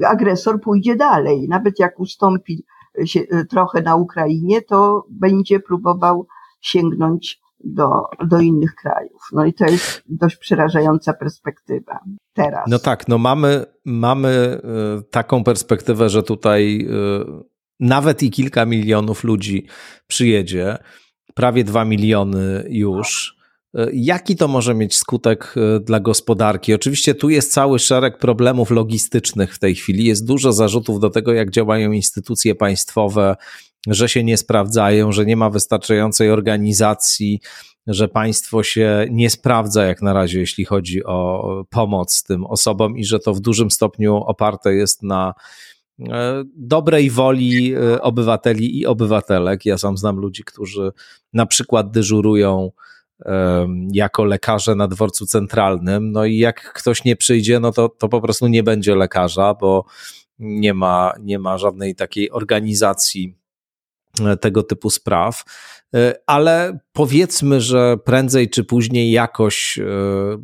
[0.06, 1.46] agresor pójdzie dalej.
[1.48, 2.64] Nawet jak ustąpi
[3.06, 6.26] się, y, trochę na Ukrainie, to będzie próbował
[6.60, 7.90] sięgnąć do,
[8.26, 9.22] do innych krajów.
[9.32, 12.00] No i to jest dość przerażająca perspektywa
[12.32, 12.64] teraz.
[12.68, 14.60] No tak, no mamy, mamy
[14.98, 17.44] y, taką perspektywę, że tutaj y,
[17.80, 19.66] nawet i kilka milionów ludzi
[20.06, 20.78] przyjedzie,
[21.34, 23.37] prawie dwa miliony już.
[23.78, 26.74] E, jaki to może mieć skutek e, dla gospodarki?
[26.74, 30.04] Oczywiście tu jest cały szereg problemów logistycznych w tej chwili.
[30.04, 33.36] Jest dużo zarzutów do tego, jak działają instytucje państwowe,
[33.86, 37.40] że się nie sprawdzają, że nie ma wystarczającej organizacji,
[37.86, 43.04] że państwo się nie sprawdza jak na razie, jeśli chodzi o pomoc tym osobom i
[43.04, 45.34] że to w dużym stopniu oparte jest na
[46.08, 49.66] e, dobrej woli obywateli i obywatelek.
[49.66, 50.92] Ja sam znam ludzi, którzy
[51.32, 52.70] na przykład dyżurują
[53.92, 56.12] jako lekarze na dworcu centralnym.
[56.12, 59.84] No i jak ktoś nie przyjdzie, no to, to po prostu nie będzie lekarza, bo
[60.38, 63.34] nie ma, nie ma żadnej takiej organizacji
[64.20, 65.44] e, tego typu spraw.
[65.94, 69.84] E, ale powiedzmy, że prędzej czy później jakoś e,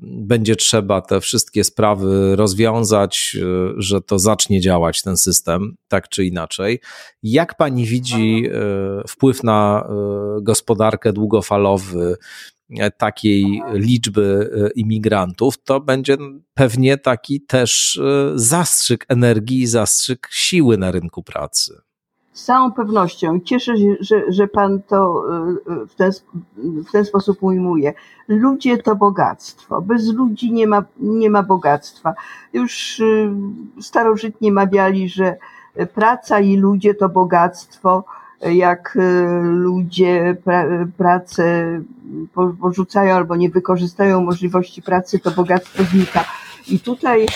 [0.03, 3.37] będzie trzeba te wszystkie sprawy rozwiązać,
[3.77, 6.81] że to zacznie działać ten system, tak czy inaczej.
[7.23, 8.51] Jak pani widzi
[9.09, 9.89] wpływ na
[10.43, 12.17] gospodarkę długofalowy,
[12.99, 16.17] takiej liczby e, imigrantów, to będzie
[16.55, 21.81] pewnie taki też e, zastrzyk energii, zastrzyk siły na rynku pracy.
[22.33, 23.41] Z całą pewnością.
[23.41, 25.25] Cieszę się, że, że Pan to
[25.89, 26.13] w ten,
[26.57, 27.95] w ten sposób ujmuje.
[28.29, 29.83] Ludzie to bogactwo.
[29.83, 32.15] Bez ludzi nie ma, nie ma bogactwa.
[32.53, 33.03] Już
[33.81, 35.37] starożytnie mawiali, że
[35.95, 38.05] praca i ludzie to bogactwo
[38.53, 40.65] jak e, ludzie pra,
[40.97, 41.81] pracę
[42.61, 46.25] porzucają albo nie wykorzystają możliwości pracy, to bogactwo znika.
[46.69, 47.27] I tutaj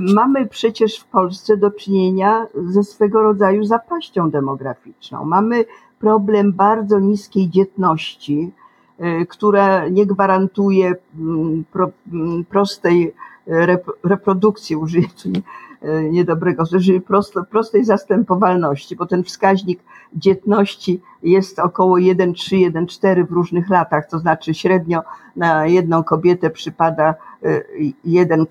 [0.00, 5.24] Mamy przecież w Polsce do czynienia ze swego rodzaju zapaścią demograficzną.
[5.24, 5.64] Mamy
[5.98, 8.52] problem bardzo niskiej dzietności,
[9.28, 11.64] która nie gwarantuje mm,
[12.12, 13.14] mm, prostej
[14.04, 15.28] reprodukcji, użyję tu
[15.82, 19.80] E, niedobrego, czyli prosto, prostej zastępowalności, bo ten wskaźnik
[20.14, 25.02] dzietności jest około 1,3, 1,4 w różnych latach, to znaczy średnio
[25.36, 27.14] na jedną kobietę przypada
[27.44, 27.62] e,
[28.04, 28.46] 1,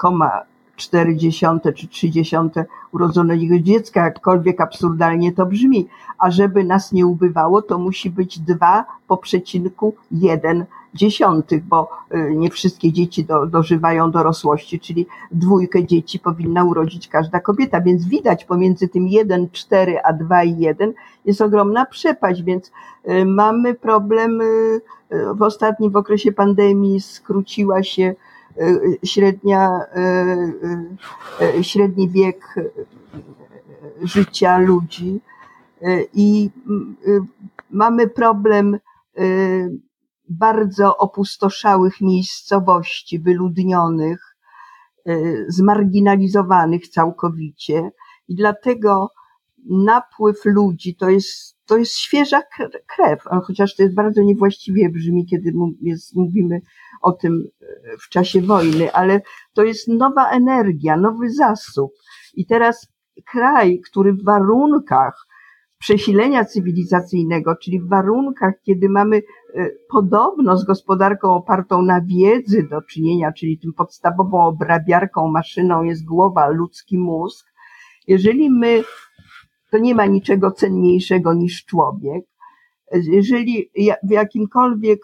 [0.76, 1.46] 40
[1.76, 2.36] czy 30
[2.92, 5.88] urodzonego dziecka, jakkolwiek absurdalnie to brzmi.
[6.18, 10.66] A żeby nas nie ubywało, to musi być 2 po przecinku 1
[10.96, 17.40] dziesiątych, bo y, nie wszystkie dzieci do, dożywają dorosłości, czyli dwójkę dzieci powinna urodzić każda
[17.40, 20.94] kobieta, więc widać pomiędzy tym 1, 4, a 2 i 1
[21.26, 22.72] jest ogromna przepaść, więc
[23.10, 24.82] y, mamy problem y,
[25.34, 28.16] w ostatnim w okresie pandemii skróciła się
[29.04, 29.80] średnia,
[31.62, 32.56] średni wiek
[34.04, 35.22] życia ludzi
[36.14, 36.50] i
[37.70, 38.78] mamy problem
[40.30, 44.36] bardzo opustoszałych miejscowości, wyludnionych,
[45.10, 47.92] y, zmarginalizowanych całkowicie.
[48.28, 49.12] I dlatego
[49.70, 52.42] napływ ludzi to jest, to jest świeża
[52.96, 55.54] krew, chociaż to jest bardzo niewłaściwie brzmi, kiedy
[56.16, 56.62] mówimy
[57.02, 59.22] o tym y, w czasie wojny, ale
[59.54, 61.92] to jest nowa energia, nowy zasób.
[62.34, 62.88] I teraz
[63.26, 65.26] kraj, który w warunkach
[65.80, 69.22] przesilenia cywilizacyjnego, czyli w warunkach, kiedy mamy
[69.56, 76.06] e, podobno z gospodarką opartą na wiedzy do czynienia, czyli tym podstawową obrabiarką maszyną jest
[76.06, 77.46] głowa, ludzki mózg,
[78.08, 78.84] jeżeli my,
[79.72, 82.26] to nie ma niczego cenniejszego niż człowiek,
[82.92, 83.70] jeżeli
[84.04, 85.00] w jakimkolwiek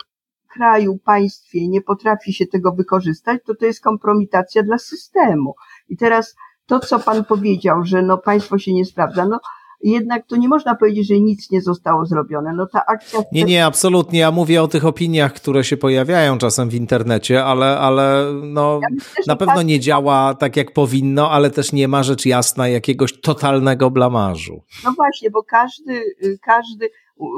[0.54, 5.56] kraju, państwie nie potrafi się tego wykorzystać, to to jest kompromitacja dla systemu.
[5.90, 6.36] I teraz
[6.66, 9.40] to, co pan powiedział, że no państwo się nie sprawdza, no
[9.84, 12.54] jednak to nie można powiedzieć, że nic nie zostało zrobione.
[12.54, 13.20] No ta akcja...
[13.32, 14.20] Nie, nie, absolutnie.
[14.20, 18.88] Ja mówię o tych opiniach, które się pojawiają czasem w internecie, ale, ale no, ja
[18.92, 19.66] myślę, na pewno tak...
[19.66, 24.64] nie działa tak, jak powinno, ale też nie ma rzecz jasna jakiegoś totalnego blamażu.
[24.84, 26.04] No właśnie, bo każdy,
[26.42, 26.90] każdy,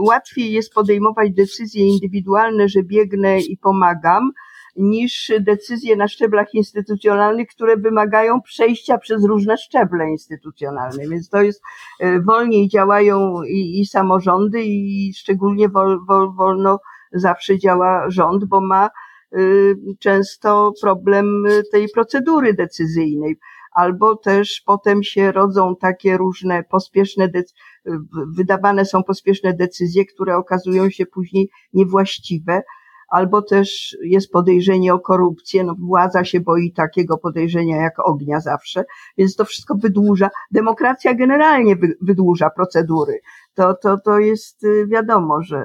[0.08, 4.32] łatwiej jest podejmować decyzje indywidualne, że biegnę i pomagam,
[4.76, 11.08] niż decyzje na szczeblach instytucjonalnych, które wymagają przejścia przez różne szczeble instytucjonalne.
[11.08, 11.62] Więc to jest,
[12.00, 16.80] e, wolniej działają i, i samorządy i szczególnie wol, wol, wolno
[17.14, 18.90] zawsze działa rząd, bo ma
[19.38, 23.38] y, często problem tej procedury decyzyjnej.
[23.72, 27.64] Albo też potem się rodzą takie różne pospieszne decyzje,
[28.36, 32.62] wydawane są pospieszne decyzje, które okazują się później niewłaściwe,
[33.14, 35.64] albo też jest podejrzenie o korupcję.
[35.64, 38.86] No, władza się boi takiego podejrzenia jak ognia zawsze,
[39.18, 40.30] więc to wszystko wydłuża.
[40.52, 43.20] Demokracja generalnie wydłuża procedury.
[43.54, 45.64] To, to, to jest y, wiadomo, że.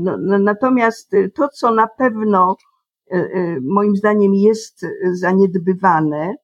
[0.00, 2.56] No, no, natomiast to, co na pewno
[3.12, 6.34] y, y, moim zdaniem jest zaniedbywane,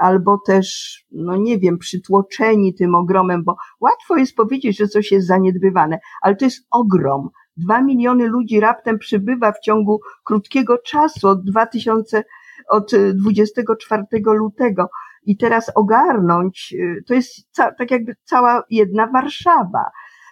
[0.00, 5.26] albo też, no nie wiem, przytłoczeni tym ogromem, bo łatwo jest powiedzieć, że coś jest
[5.26, 7.30] zaniedbywane, ale to jest ogrom.
[7.56, 12.24] Dwa miliony ludzi raptem przybywa w ciągu krótkiego czasu od 2000,
[12.68, 14.88] od 24 lutego.
[15.22, 19.84] I teraz ogarnąć, y, to jest ca, tak jakby cała jedna Warszawa.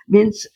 [0.09, 0.49] Więc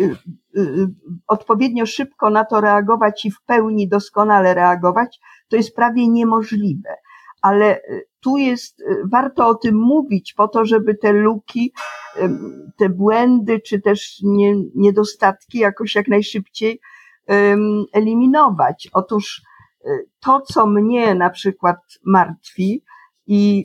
[0.00, 0.16] y,
[0.56, 0.88] y,
[1.26, 6.96] odpowiednio szybko na to reagować i w pełni doskonale reagować, to jest prawie niemożliwe
[7.42, 7.80] ale
[8.22, 11.72] tu jest, y, warto o tym mówić po to, żeby te luki,
[12.78, 16.80] te błędy, czy też nie, niedostatki jakoś jak najszybciej
[17.92, 18.88] eliminować.
[18.92, 19.42] Otóż
[19.86, 22.84] y, to, co mnie na przykład martwi
[23.26, 23.64] i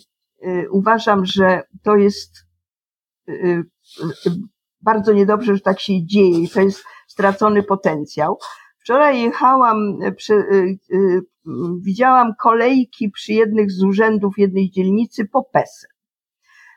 [0.71, 2.31] uważam, że to jest
[4.81, 8.37] bardzo niedobrze, że tak się dzieje i to jest stracony potencjał.
[8.87, 9.99] Wczoraj jechałam,
[11.79, 15.89] widziałam kolejki przy jednych z urzędów jednej dzielnicy po PESEL.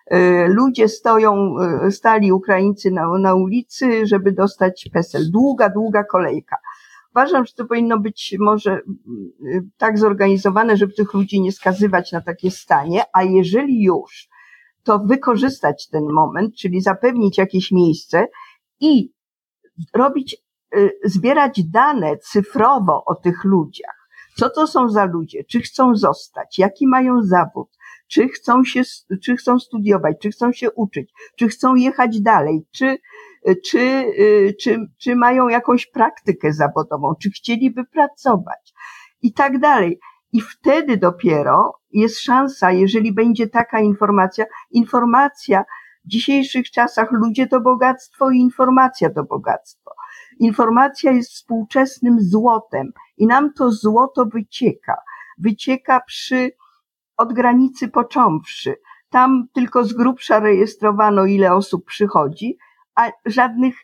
[0.06, 5.30] E, ludzie stoją, e, stali Ukraińcy na, na ulicy, żeby dostać PESEL.
[5.30, 6.56] Długa, długa kolejka.
[7.11, 8.80] Uważam, że to powinno być może e,
[9.76, 14.28] tak zorganizowane, żeby tych ludzi nie skazywać na takie stanie, a jeżeli już,
[14.82, 18.26] to wykorzystać ten moment, czyli zapewnić jakieś miejsce
[18.80, 19.12] i
[19.94, 20.49] robić,
[21.04, 24.00] zbierać dane cyfrowo o tych ludziach
[24.40, 25.44] co to są za ludzie?
[25.44, 26.58] Czy chcą zostać?
[26.58, 27.68] Jaki mają zawód?
[28.08, 28.82] Czy chcą się,
[29.24, 30.16] czy chcą studiować?
[30.22, 31.12] Czy chcą się uczyć?
[31.36, 32.66] Czy chcą jechać dalej?
[32.72, 32.98] Czy,
[33.66, 34.04] czy,
[34.60, 37.14] czy, czy mają jakąś praktykę zawodową?
[37.22, 38.74] Czy chcieliby pracować?
[39.22, 40.00] I tak dalej.
[40.32, 45.64] I wtedy dopiero jest szansa, jeżeli będzie taka informacja, informacja
[46.04, 49.80] w dzisiejszych czasach ludzie to bogactwo i informacja to bogactwo.
[50.41, 54.97] Informacja jest współczesnym złotem i nam to złoto wycieka.
[55.38, 56.51] Wycieka przy,
[57.16, 58.76] od granicy począwszy.
[59.11, 62.59] Tam tylko z grubsza rejestrowano, ile osób przychodzi,
[62.95, 63.74] a żadnych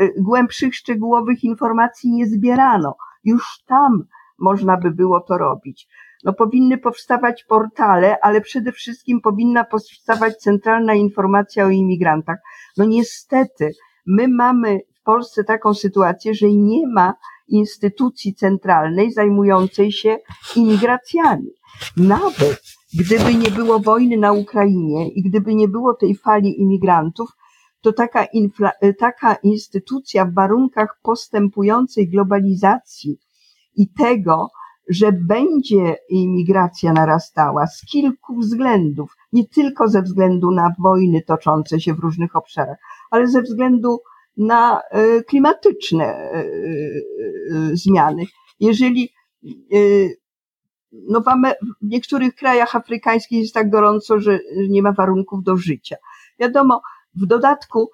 [0.00, 2.96] y, głębszych, szczegółowych informacji nie zbierano.
[3.24, 4.04] Już tam
[4.38, 5.88] można by było to robić.
[6.24, 12.38] No, powinny powstawać portale, ale przede wszystkim powinna powstawać centralna informacja o imigrantach.
[12.76, 13.70] No niestety,
[14.06, 17.14] my mamy Polsce taką sytuację, że nie ma
[17.48, 20.18] instytucji centralnej zajmującej się
[20.56, 21.50] imigracjami.
[21.96, 22.62] Nawet
[22.98, 27.30] gdyby nie było wojny na Ukrainie i gdyby nie było tej fali imigrantów,
[27.80, 33.18] to taka, infla, taka instytucja w warunkach postępującej globalizacji
[33.76, 34.48] i tego,
[34.88, 41.94] że będzie imigracja narastała z kilku względów, nie tylko ze względu na wojny toczące się
[41.94, 42.78] w różnych obszarach,
[43.10, 43.98] ale ze względu
[44.36, 46.44] na e, klimatyczne e, e,
[47.72, 48.24] zmiany.
[48.60, 49.14] Jeżeli
[50.92, 51.24] no w
[51.82, 55.96] niektórych krajach afrykańskich jest tak gorąco, że nie ma warunków do życia.
[56.40, 56.82] Wiadomo,
[57.14, 57.90] w dodatku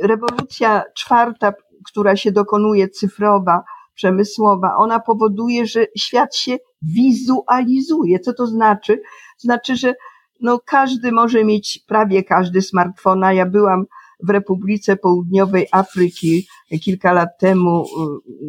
[0.00, 1.52] rewolucja czwarta,
[1.86, 3.62] która się dokonuje cyfrowa,
[3.94, 8.20] przemysłowa, ona powoduje, że świat się wizualizuje.
[8.20, 9.02] Co to znaczy?
[9.38, 9.94] Znaczy, że
[10.40, 13.32] no każdy może mieć, prawie każdy smartfona.
[13.32, 13.84] Ja byłam
[14.22, 16.46] w Republice Południowej Afryki
[16.82, 17.84] kilka lat temu,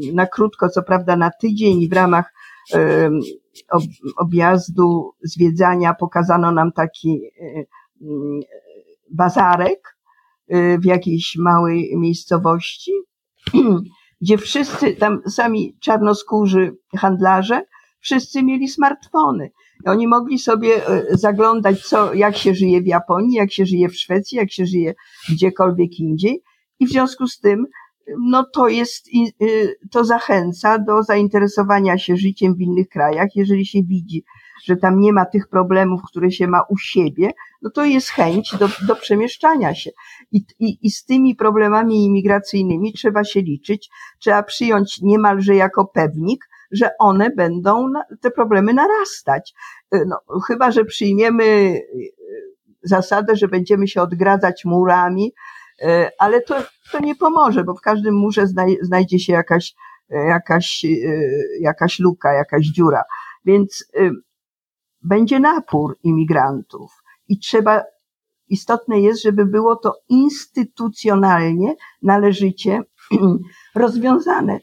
[0.09, 2.33] y, na krótko, co prawda na tydzień w ramach
[4.17, 7.67] objazdu, zwiedzania pokazano nam taki y,
[8.01, 8.05] y,
[9.11, 9.97] bazarek
[10.79, 12.91] w jakiejś małej miejscowości
[14.21, 17.65] gdzie wszyscy tam sami czarnoskórzy handlarze,
[17.99, 19.51] wszyscy mieli smartfony.
[19.85, 23.95] Oni mogli sobie e, zaglądać, co, jak się żyje w Japonii, jak się żyje w
[23.95, 24.93] Szwecji, jak się żyje
[25.29, 26.43] gdziekolwiek indziej.
[26.79, 27.65] I w związku z tym,
[28.19, 29.07] no to jest,
[29.41, 33.29] y, to zachęca do zainteresowania się życiem w innych krajach.
[33.35, 34.23] Jeżeli się widzi,
[34.65, 38.55] że tam nie ma tych problemów, które się ma u siebie, no to jest chęć
[38.59, 39.91] do, do przemieszczania się.
[40.31, 46.45] I, i, I z tymi problemami imigracyjnymi trzeba się liczyć, trzeba przyjąć niemalże jako pewnik,
[46.71, 47.87] że one będą,
[48.21, 49.53] te problemy narastać.
[49.91, 51.81] No, chyba, że przyjmiemy y,
[52.83, 55.33] zasadę, że będziemy się odgradzać murami,
[55.81, 55.85] y,
[56.19, 56.55] ale to,
[56.91, 58.47] to nie pomoże, bo w każdym murze
[58.81, 59.75] znajdzie się jakaś,
[60.09, 60.85] jakaś,
[61.59, 63.03] jakaś luka, jakaś dziura.
[63.45, 63.91] Więc
[65.01, 67.83] będzie napór imigrantów i trzeba,
[68.47, 72.81] istotne jest, żeby było to instytucjonalnie należycie
[73.75, 74.59] rozwiązane.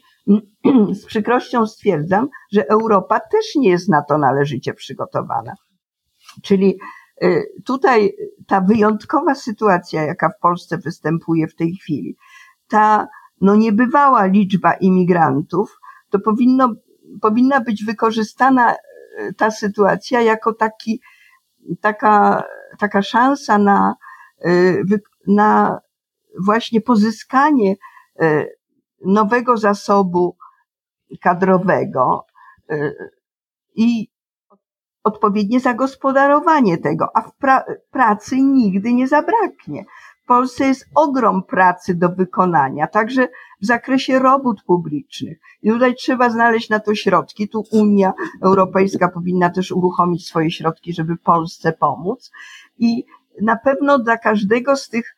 [0.91, 5.53] Z przykrością stwierdzam, że Europa też nie jest na to należycie przygotowana.
[6.43, 6.79] Czyli
[7.23, 8.13] y, tutaj
[8.47, 12.15] ta wyjątkowa sytuacja, jaka w Polsce występuje w tej chwili,
[12.67, 13.07] ta
[13.41, 16.73] no niebywała liczba imigrantów, to powinno,
[17.21, 18.75] powinna być wykorzystana
[19.37, 21.01] ta sytuacja jako taki,
[21.81, 22.43] taka,
[22.79, 23.95] taka szansa na,
[24.45, 24.83] y,
[25.27, 25.79] na
[26.45, 27.75] właśnie pozyskanie
[28.21, 28.54] y,
[29.05, 30.37] nowego zasobu
[31.21, 32.25] kadrowego
[32.71, 32.95] y,
[33.75, 34.07] i
[35.03, 39.85] odpowiednie zagospodarowanie tego, a w pra pracy nigdy nie zabraknie.
[40.23, 43.27] W Polsce jest ogrom pracy do wykonania, także
[43.61, 45.37] w zakresie robót publicznych.
[45.61, 47.49] I tutaj trzeba znaleźć na to środki.
[47.49, 52.31] Tu Unia Europejska powinna też uruchomić swoje środki, żeby Polsce pomóc.
[52.77, 53.05] I
[53.41, 55.15] na pewno dla każdego z tych,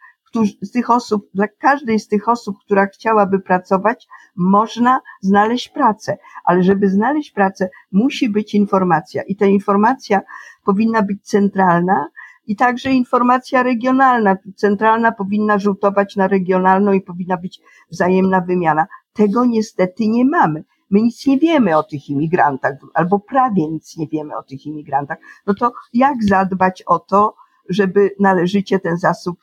[0.62, 6.18] z tych osób, dla każdej z tych osób, która chciałaby pracować, można znaleźć pracę.
[6.46, 9.24] Ale żeby znaleźć pracę, musi być informacja.
[9.24, 10.22] I ta informacja
[10.66, 12.08] powinna być centralna,
[12.48, 14.36] i także informacja regionalna.
[14.56, 17.62] Centralna powinna rzutować na regionalną i powinna być
[17.92, 18.88] wzajemna wymiana.
[19.14, 20.64] Tego niestety nie mamy.
[20.90, 25.18] My nic nie wiemy o tych imigrantach, albo prawie nic nie wiemy o tych imigrantach.
[25.48, 27.36] No to jak zadbać o to,
[27.70, 29.38] żeby należycie ten zasób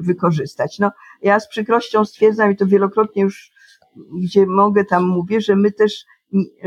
[0.00, 0.78] wykorzystać?
[0.78, 0.90] No,
[1.22, 3.50] ja z przykrością stwierdzam i to wielokrotnie już,
[4.22, 6.04] gdzie mogę, tam mówię, że my też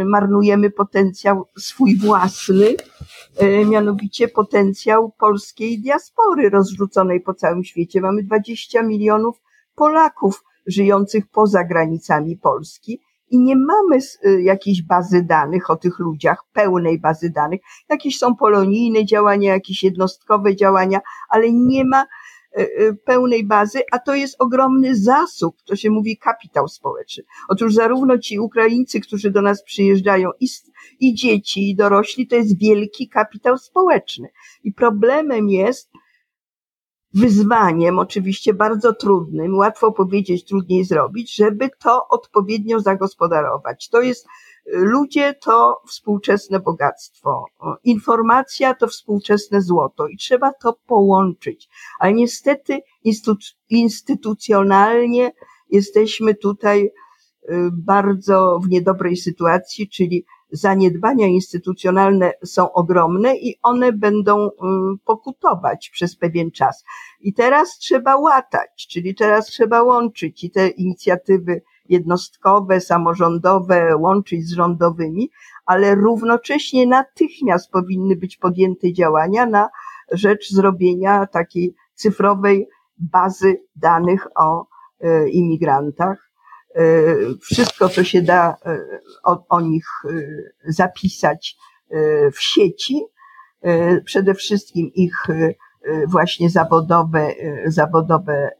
[0.06, 2.76] marnujemy potencjał swój własny,
[3.38, 8.02] e, mianowicie potencjał polskiej diaspory rozrzuconej po całym świecie.
[8.02, 9.41] Mamy 20 milionów
[9.76, 16.44] Polaków żyjących poza granicami Polski i nie mamy e, jakiejś bazy danych o tych ludziach,
[16.54, 17.62] pełnej bazy danych.
[17.89, 22.06] Jakieś są polonijne działania, jakieś jednostkowe działania, ale nie ma
[23.06, 27.24] pełnej bazy, a to jest ogromny zasób, to się mówi kapitał społeczny.
[27.49, 30.47] Otóż zarówno ci Ukraińcy, którzy do nas przyjeżdżają, i,
[30.99, 34.30] i dzieci, i dorośli, to jest wielki kapitał społeczny.
[34.64, 35.91] I problemem jest,
[37.14, 43.89] wyzwaniem, oczywiście bardzo trudnym, łatwo powiedzieć, trudniej zrobić, żeby to odpowiednio zagospodarować.
[43.89, 44.28] To jest,
[44.66, 47.45] ludzie to współczesne bogactwo,
[47.84, 51.70] informacja to współczesne złoto i trzeba to połączyć.
[51.99, 52.80] Ale niestety
[53.70, 55.32] instytucjonalnie
[55.70, 56.91] jesteśmy tutaj y,
[57.72, 66.16] bardzo w niedobrej sytuacji, czyli zaniedbania instytucjonalne są ogromne i one będą mm, pokutować przez
[66.16, 66.84] pewien czas.
[67.20, 74.53] I teraz trzeba łatać, czyli teraz trzeba łączyć i te inicjatywy jednostkowe, samorządowe, łączyć z
[74.53, 75.29] rządowymi,
[75.65, 79.69] ale równocześnie natychmiast powinny być podjęte działania na
[80.11, 82.67] rzecz zrobienia takiej cyfrowej
[82.97, 84.67] bazy danych o
[84.99, 86.34] e, imigrantach,
[86.75, 86.84] E,
[87.41, 88.79] wszystko, co się da e,
[89.23, 89.86] o, o nich
[90.65, 91.57] zapisać
[92.34, 93.01] w sieci,
[94.05, 95.27] przede wszystkim ich
[96.07, 97.34] właśnie zawodowe,
[97.65, 98.51] zawodowe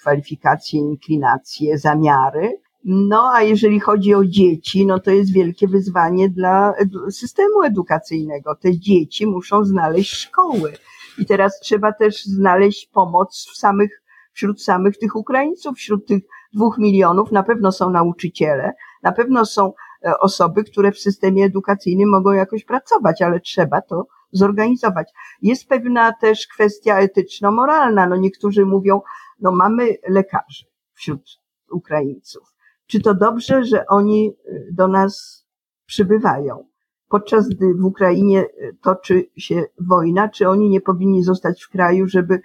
[0.00, 2.60] kwalifikacje, inklinacje, zamiary.
[2.84, 6.74] No, a jeżeli chodzi o dzieci, no to jest wielkie wyzwanie dla
[7.10, 8.54] systemu edukacyjnego.
[8.54, 10.72] Te dzieci muszą znaleźć szkoły.
[11.18, 14.02] I teraz trzeba też znaleźć pomoc w samych,
[14.32, 16.22] wśród samych tych Ukraińców, wśród tych
[16.54, 18.72] dwóch milionów na pewno są nauczyciele,
[19.02, 19.72] na pewno są
[20.06, 25.12] e, osoby, które w systemie edukacyjnym mogą jakoś pracować, ale trzeba to zorganizować.
[25.42, 28.06] Jest pewna też kwestia etyczno-moralna.
[28.06, 29.00] No niektórzy mówią,
[29.40, 32.57] no mamy lekarzy wśród Ukraińców.
[32.88, 35.44] Czy to dobrze, że oni e, do nas
[35.86, 36.64] przybywają?
[37.08, 38.46] Podczas gdy w Ukrainie e,
[38.82, 42.40] toczy się wojna, czy oni nie powinni zostać w kraju, żeby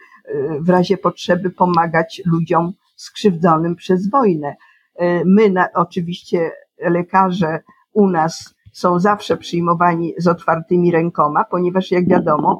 [0.62, 4.56] w razie potrzeby pomagać ludziom skrzywdzonym przez wojnę.
[5.26, 7.60] My, na, oczywiście, lekarze
[7.94, 12.60] u nas są zawsze przyjmowani z otwartymi rękoma, ponieważ, jak wiadomo,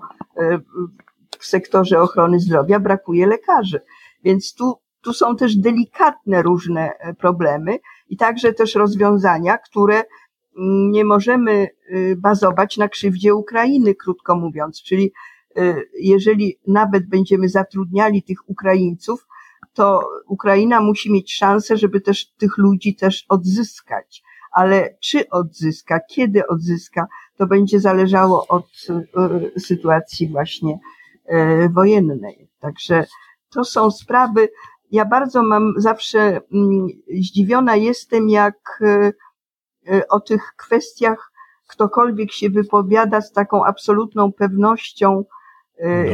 [1.40, 3.82] w sektorze ochrony zdrowia brakuje lekarzy.
[4.24, 4.74] Więc tu,
[5.04, 7.78] tu są też delikatne różne e, problemy
[8.10, 9.96] i także też rozwiązania, które
[10.58, 11.68] mm, nie możemy
[12.18, 14.84] bazować na krzywdzie Ukrainy, krótko mówiąc.
[14.84, 15.12] Czyli
[16.00, 19.28] jeżeli nawet będziemy zatrudniali tych Ukraińców,
[19.74, 24.24] to Ukraina musi mieć szansę, żeby też tych ludzi też odzyskać.
[24.52, 30.80] Ale czy odzyska, kiedy odzyska, to będzie zależało od e, sytuacji właśnie
[31.26, 32.50] e, wojennej.
[32.60, 33.06] Także
[33.50, 34.50] to są sprawy.
[34.94, 36.88] Ja bardzo mam zawsze mm,
[37.22, 38.84] zdziwiona jestem, jak
[39.88, 41.34] e, o tych kwestiach
[41.68, 45.24] ktokolwiek się wypowiada z taką absolutną pewnością,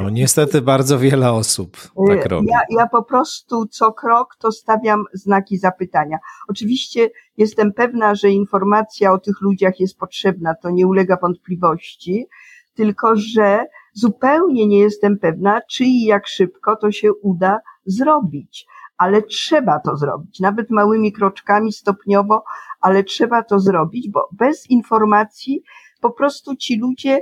[0.04, 1.78] no, niestety bardzo wiele osób
[2.08, 2.48] tak robi.
[2.48, 6.18] Ja, ja po prostu co krok to stawiam znaki zapytania.
[6.48, 12.28] Oczywiście jestem pewna, że informacja o tych ludziach jest potrzebna, to nie ulega wątpliwości,
[12.74, 17.60] tylko że zupełnie nie jestem pewna, czy i jak szybko to się uda
[17.92, 18.66] zrobić.
[18.98, 22.44] Ale trzeba to zrobić, nawet małymi kroczkami stopniowo,
[22.82, 25.64] ale trzeba to zrobić, bo bez informacji
[26.02, 27.22] po prostu ci ludzie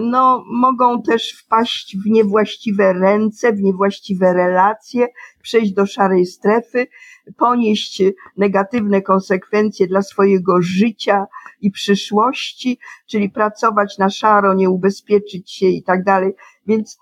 [0.00, 5.08] no, mogą też wpaść w niewłaściwe ręce, w niewłaściwe relacje,
[5.42, 6.86] przejść do szarej strefy,
[7.36, 8.02] ponieść
[8.36, 11.26] negatywne konsekwencje dla swojego życia
[11.60, 16.32] i przyszłości, czyli pracować na szaro, nie ubezpieczyć się i tak dalej.
[16.66, 16.98] Więc,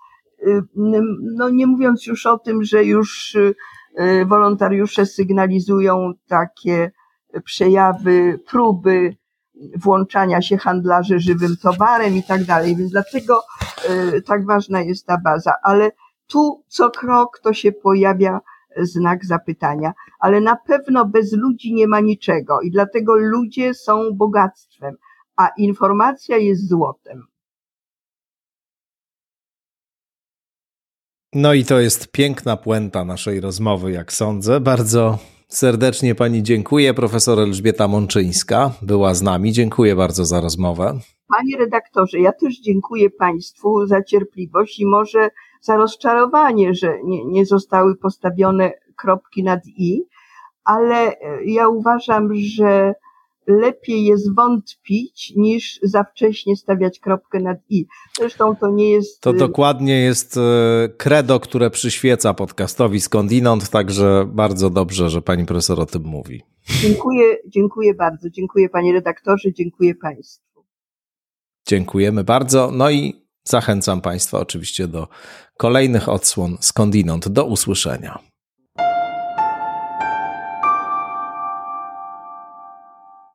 [1.21, 3.55] no, nie mówiąc już o tym, że już y,
[4.25, 6.91] wolontariusze sygnalizują takie
[7.43, 9.15] przejawy, próby
[9.75, 12.75] włączania się handlarzy żywym towarem i tak dalej.
[12.75, 13.41] Więc dlatego
[14.15, 15.53] y, tak ważna jest ta baza.
[15.63, 15.91] Ale
[16.27, 18.39] tu co krok to się pojawia
[18.77, 24.95] znak zapytania, ale na pewno bez ludzi nie ma niczego i dlatego ludzie są bogactwem,
[25.35, 27.27] a informacja jest złotem.
[31.39, 34.59] No i to jest piękna puenta naszej rozmowy, jak sądzę.
[34.59, 35.17] Bardzo
[35.47, 36.93] Serdecznie Pani dziękuję.
[36.93, 39.51] Profesor Elżbieta Mączyńska była z nami.
[39.51, 40.99] Dziękuję bardzo za rozmowę.
[41.27, 45.29] Panie redaktorze, ja też dziękuję Państwu za cierpliwość i może
[45.61, 50.03] za rozczarowanie, że nie, nie zostały postawione kropki nad i,
[50.63, 51.15] ale
[51.45, 52.93] ja uważam, że
[53.47, 57.85] lepiej jest wątpić niż za wcześnie stawiać kropkę nad i.
[58.17, 59.21] Zresztą to nie jest.
[59.21, 60.39] To y, dokładnie jest
[60.97, 66.41] credo, y, które przyświeca podcastowi skądinąd, także bardzo dobrze, że pani profesor o tym mówi.
[66.81, 68.29] Dziękuję, dziękuję bardzo.
[68.29, 70.65] Dziękuję panie redaktorze, dziękuję państwu.
[71.67, 72.71] Dziękujemy bardzo.
[72.71, 75.07] No i Zachęcam Państwa oczywiście do
[75.57, 77.27] kolejnych odsłon skądinąd.
[77.27, 78.19] Do usłyszenia.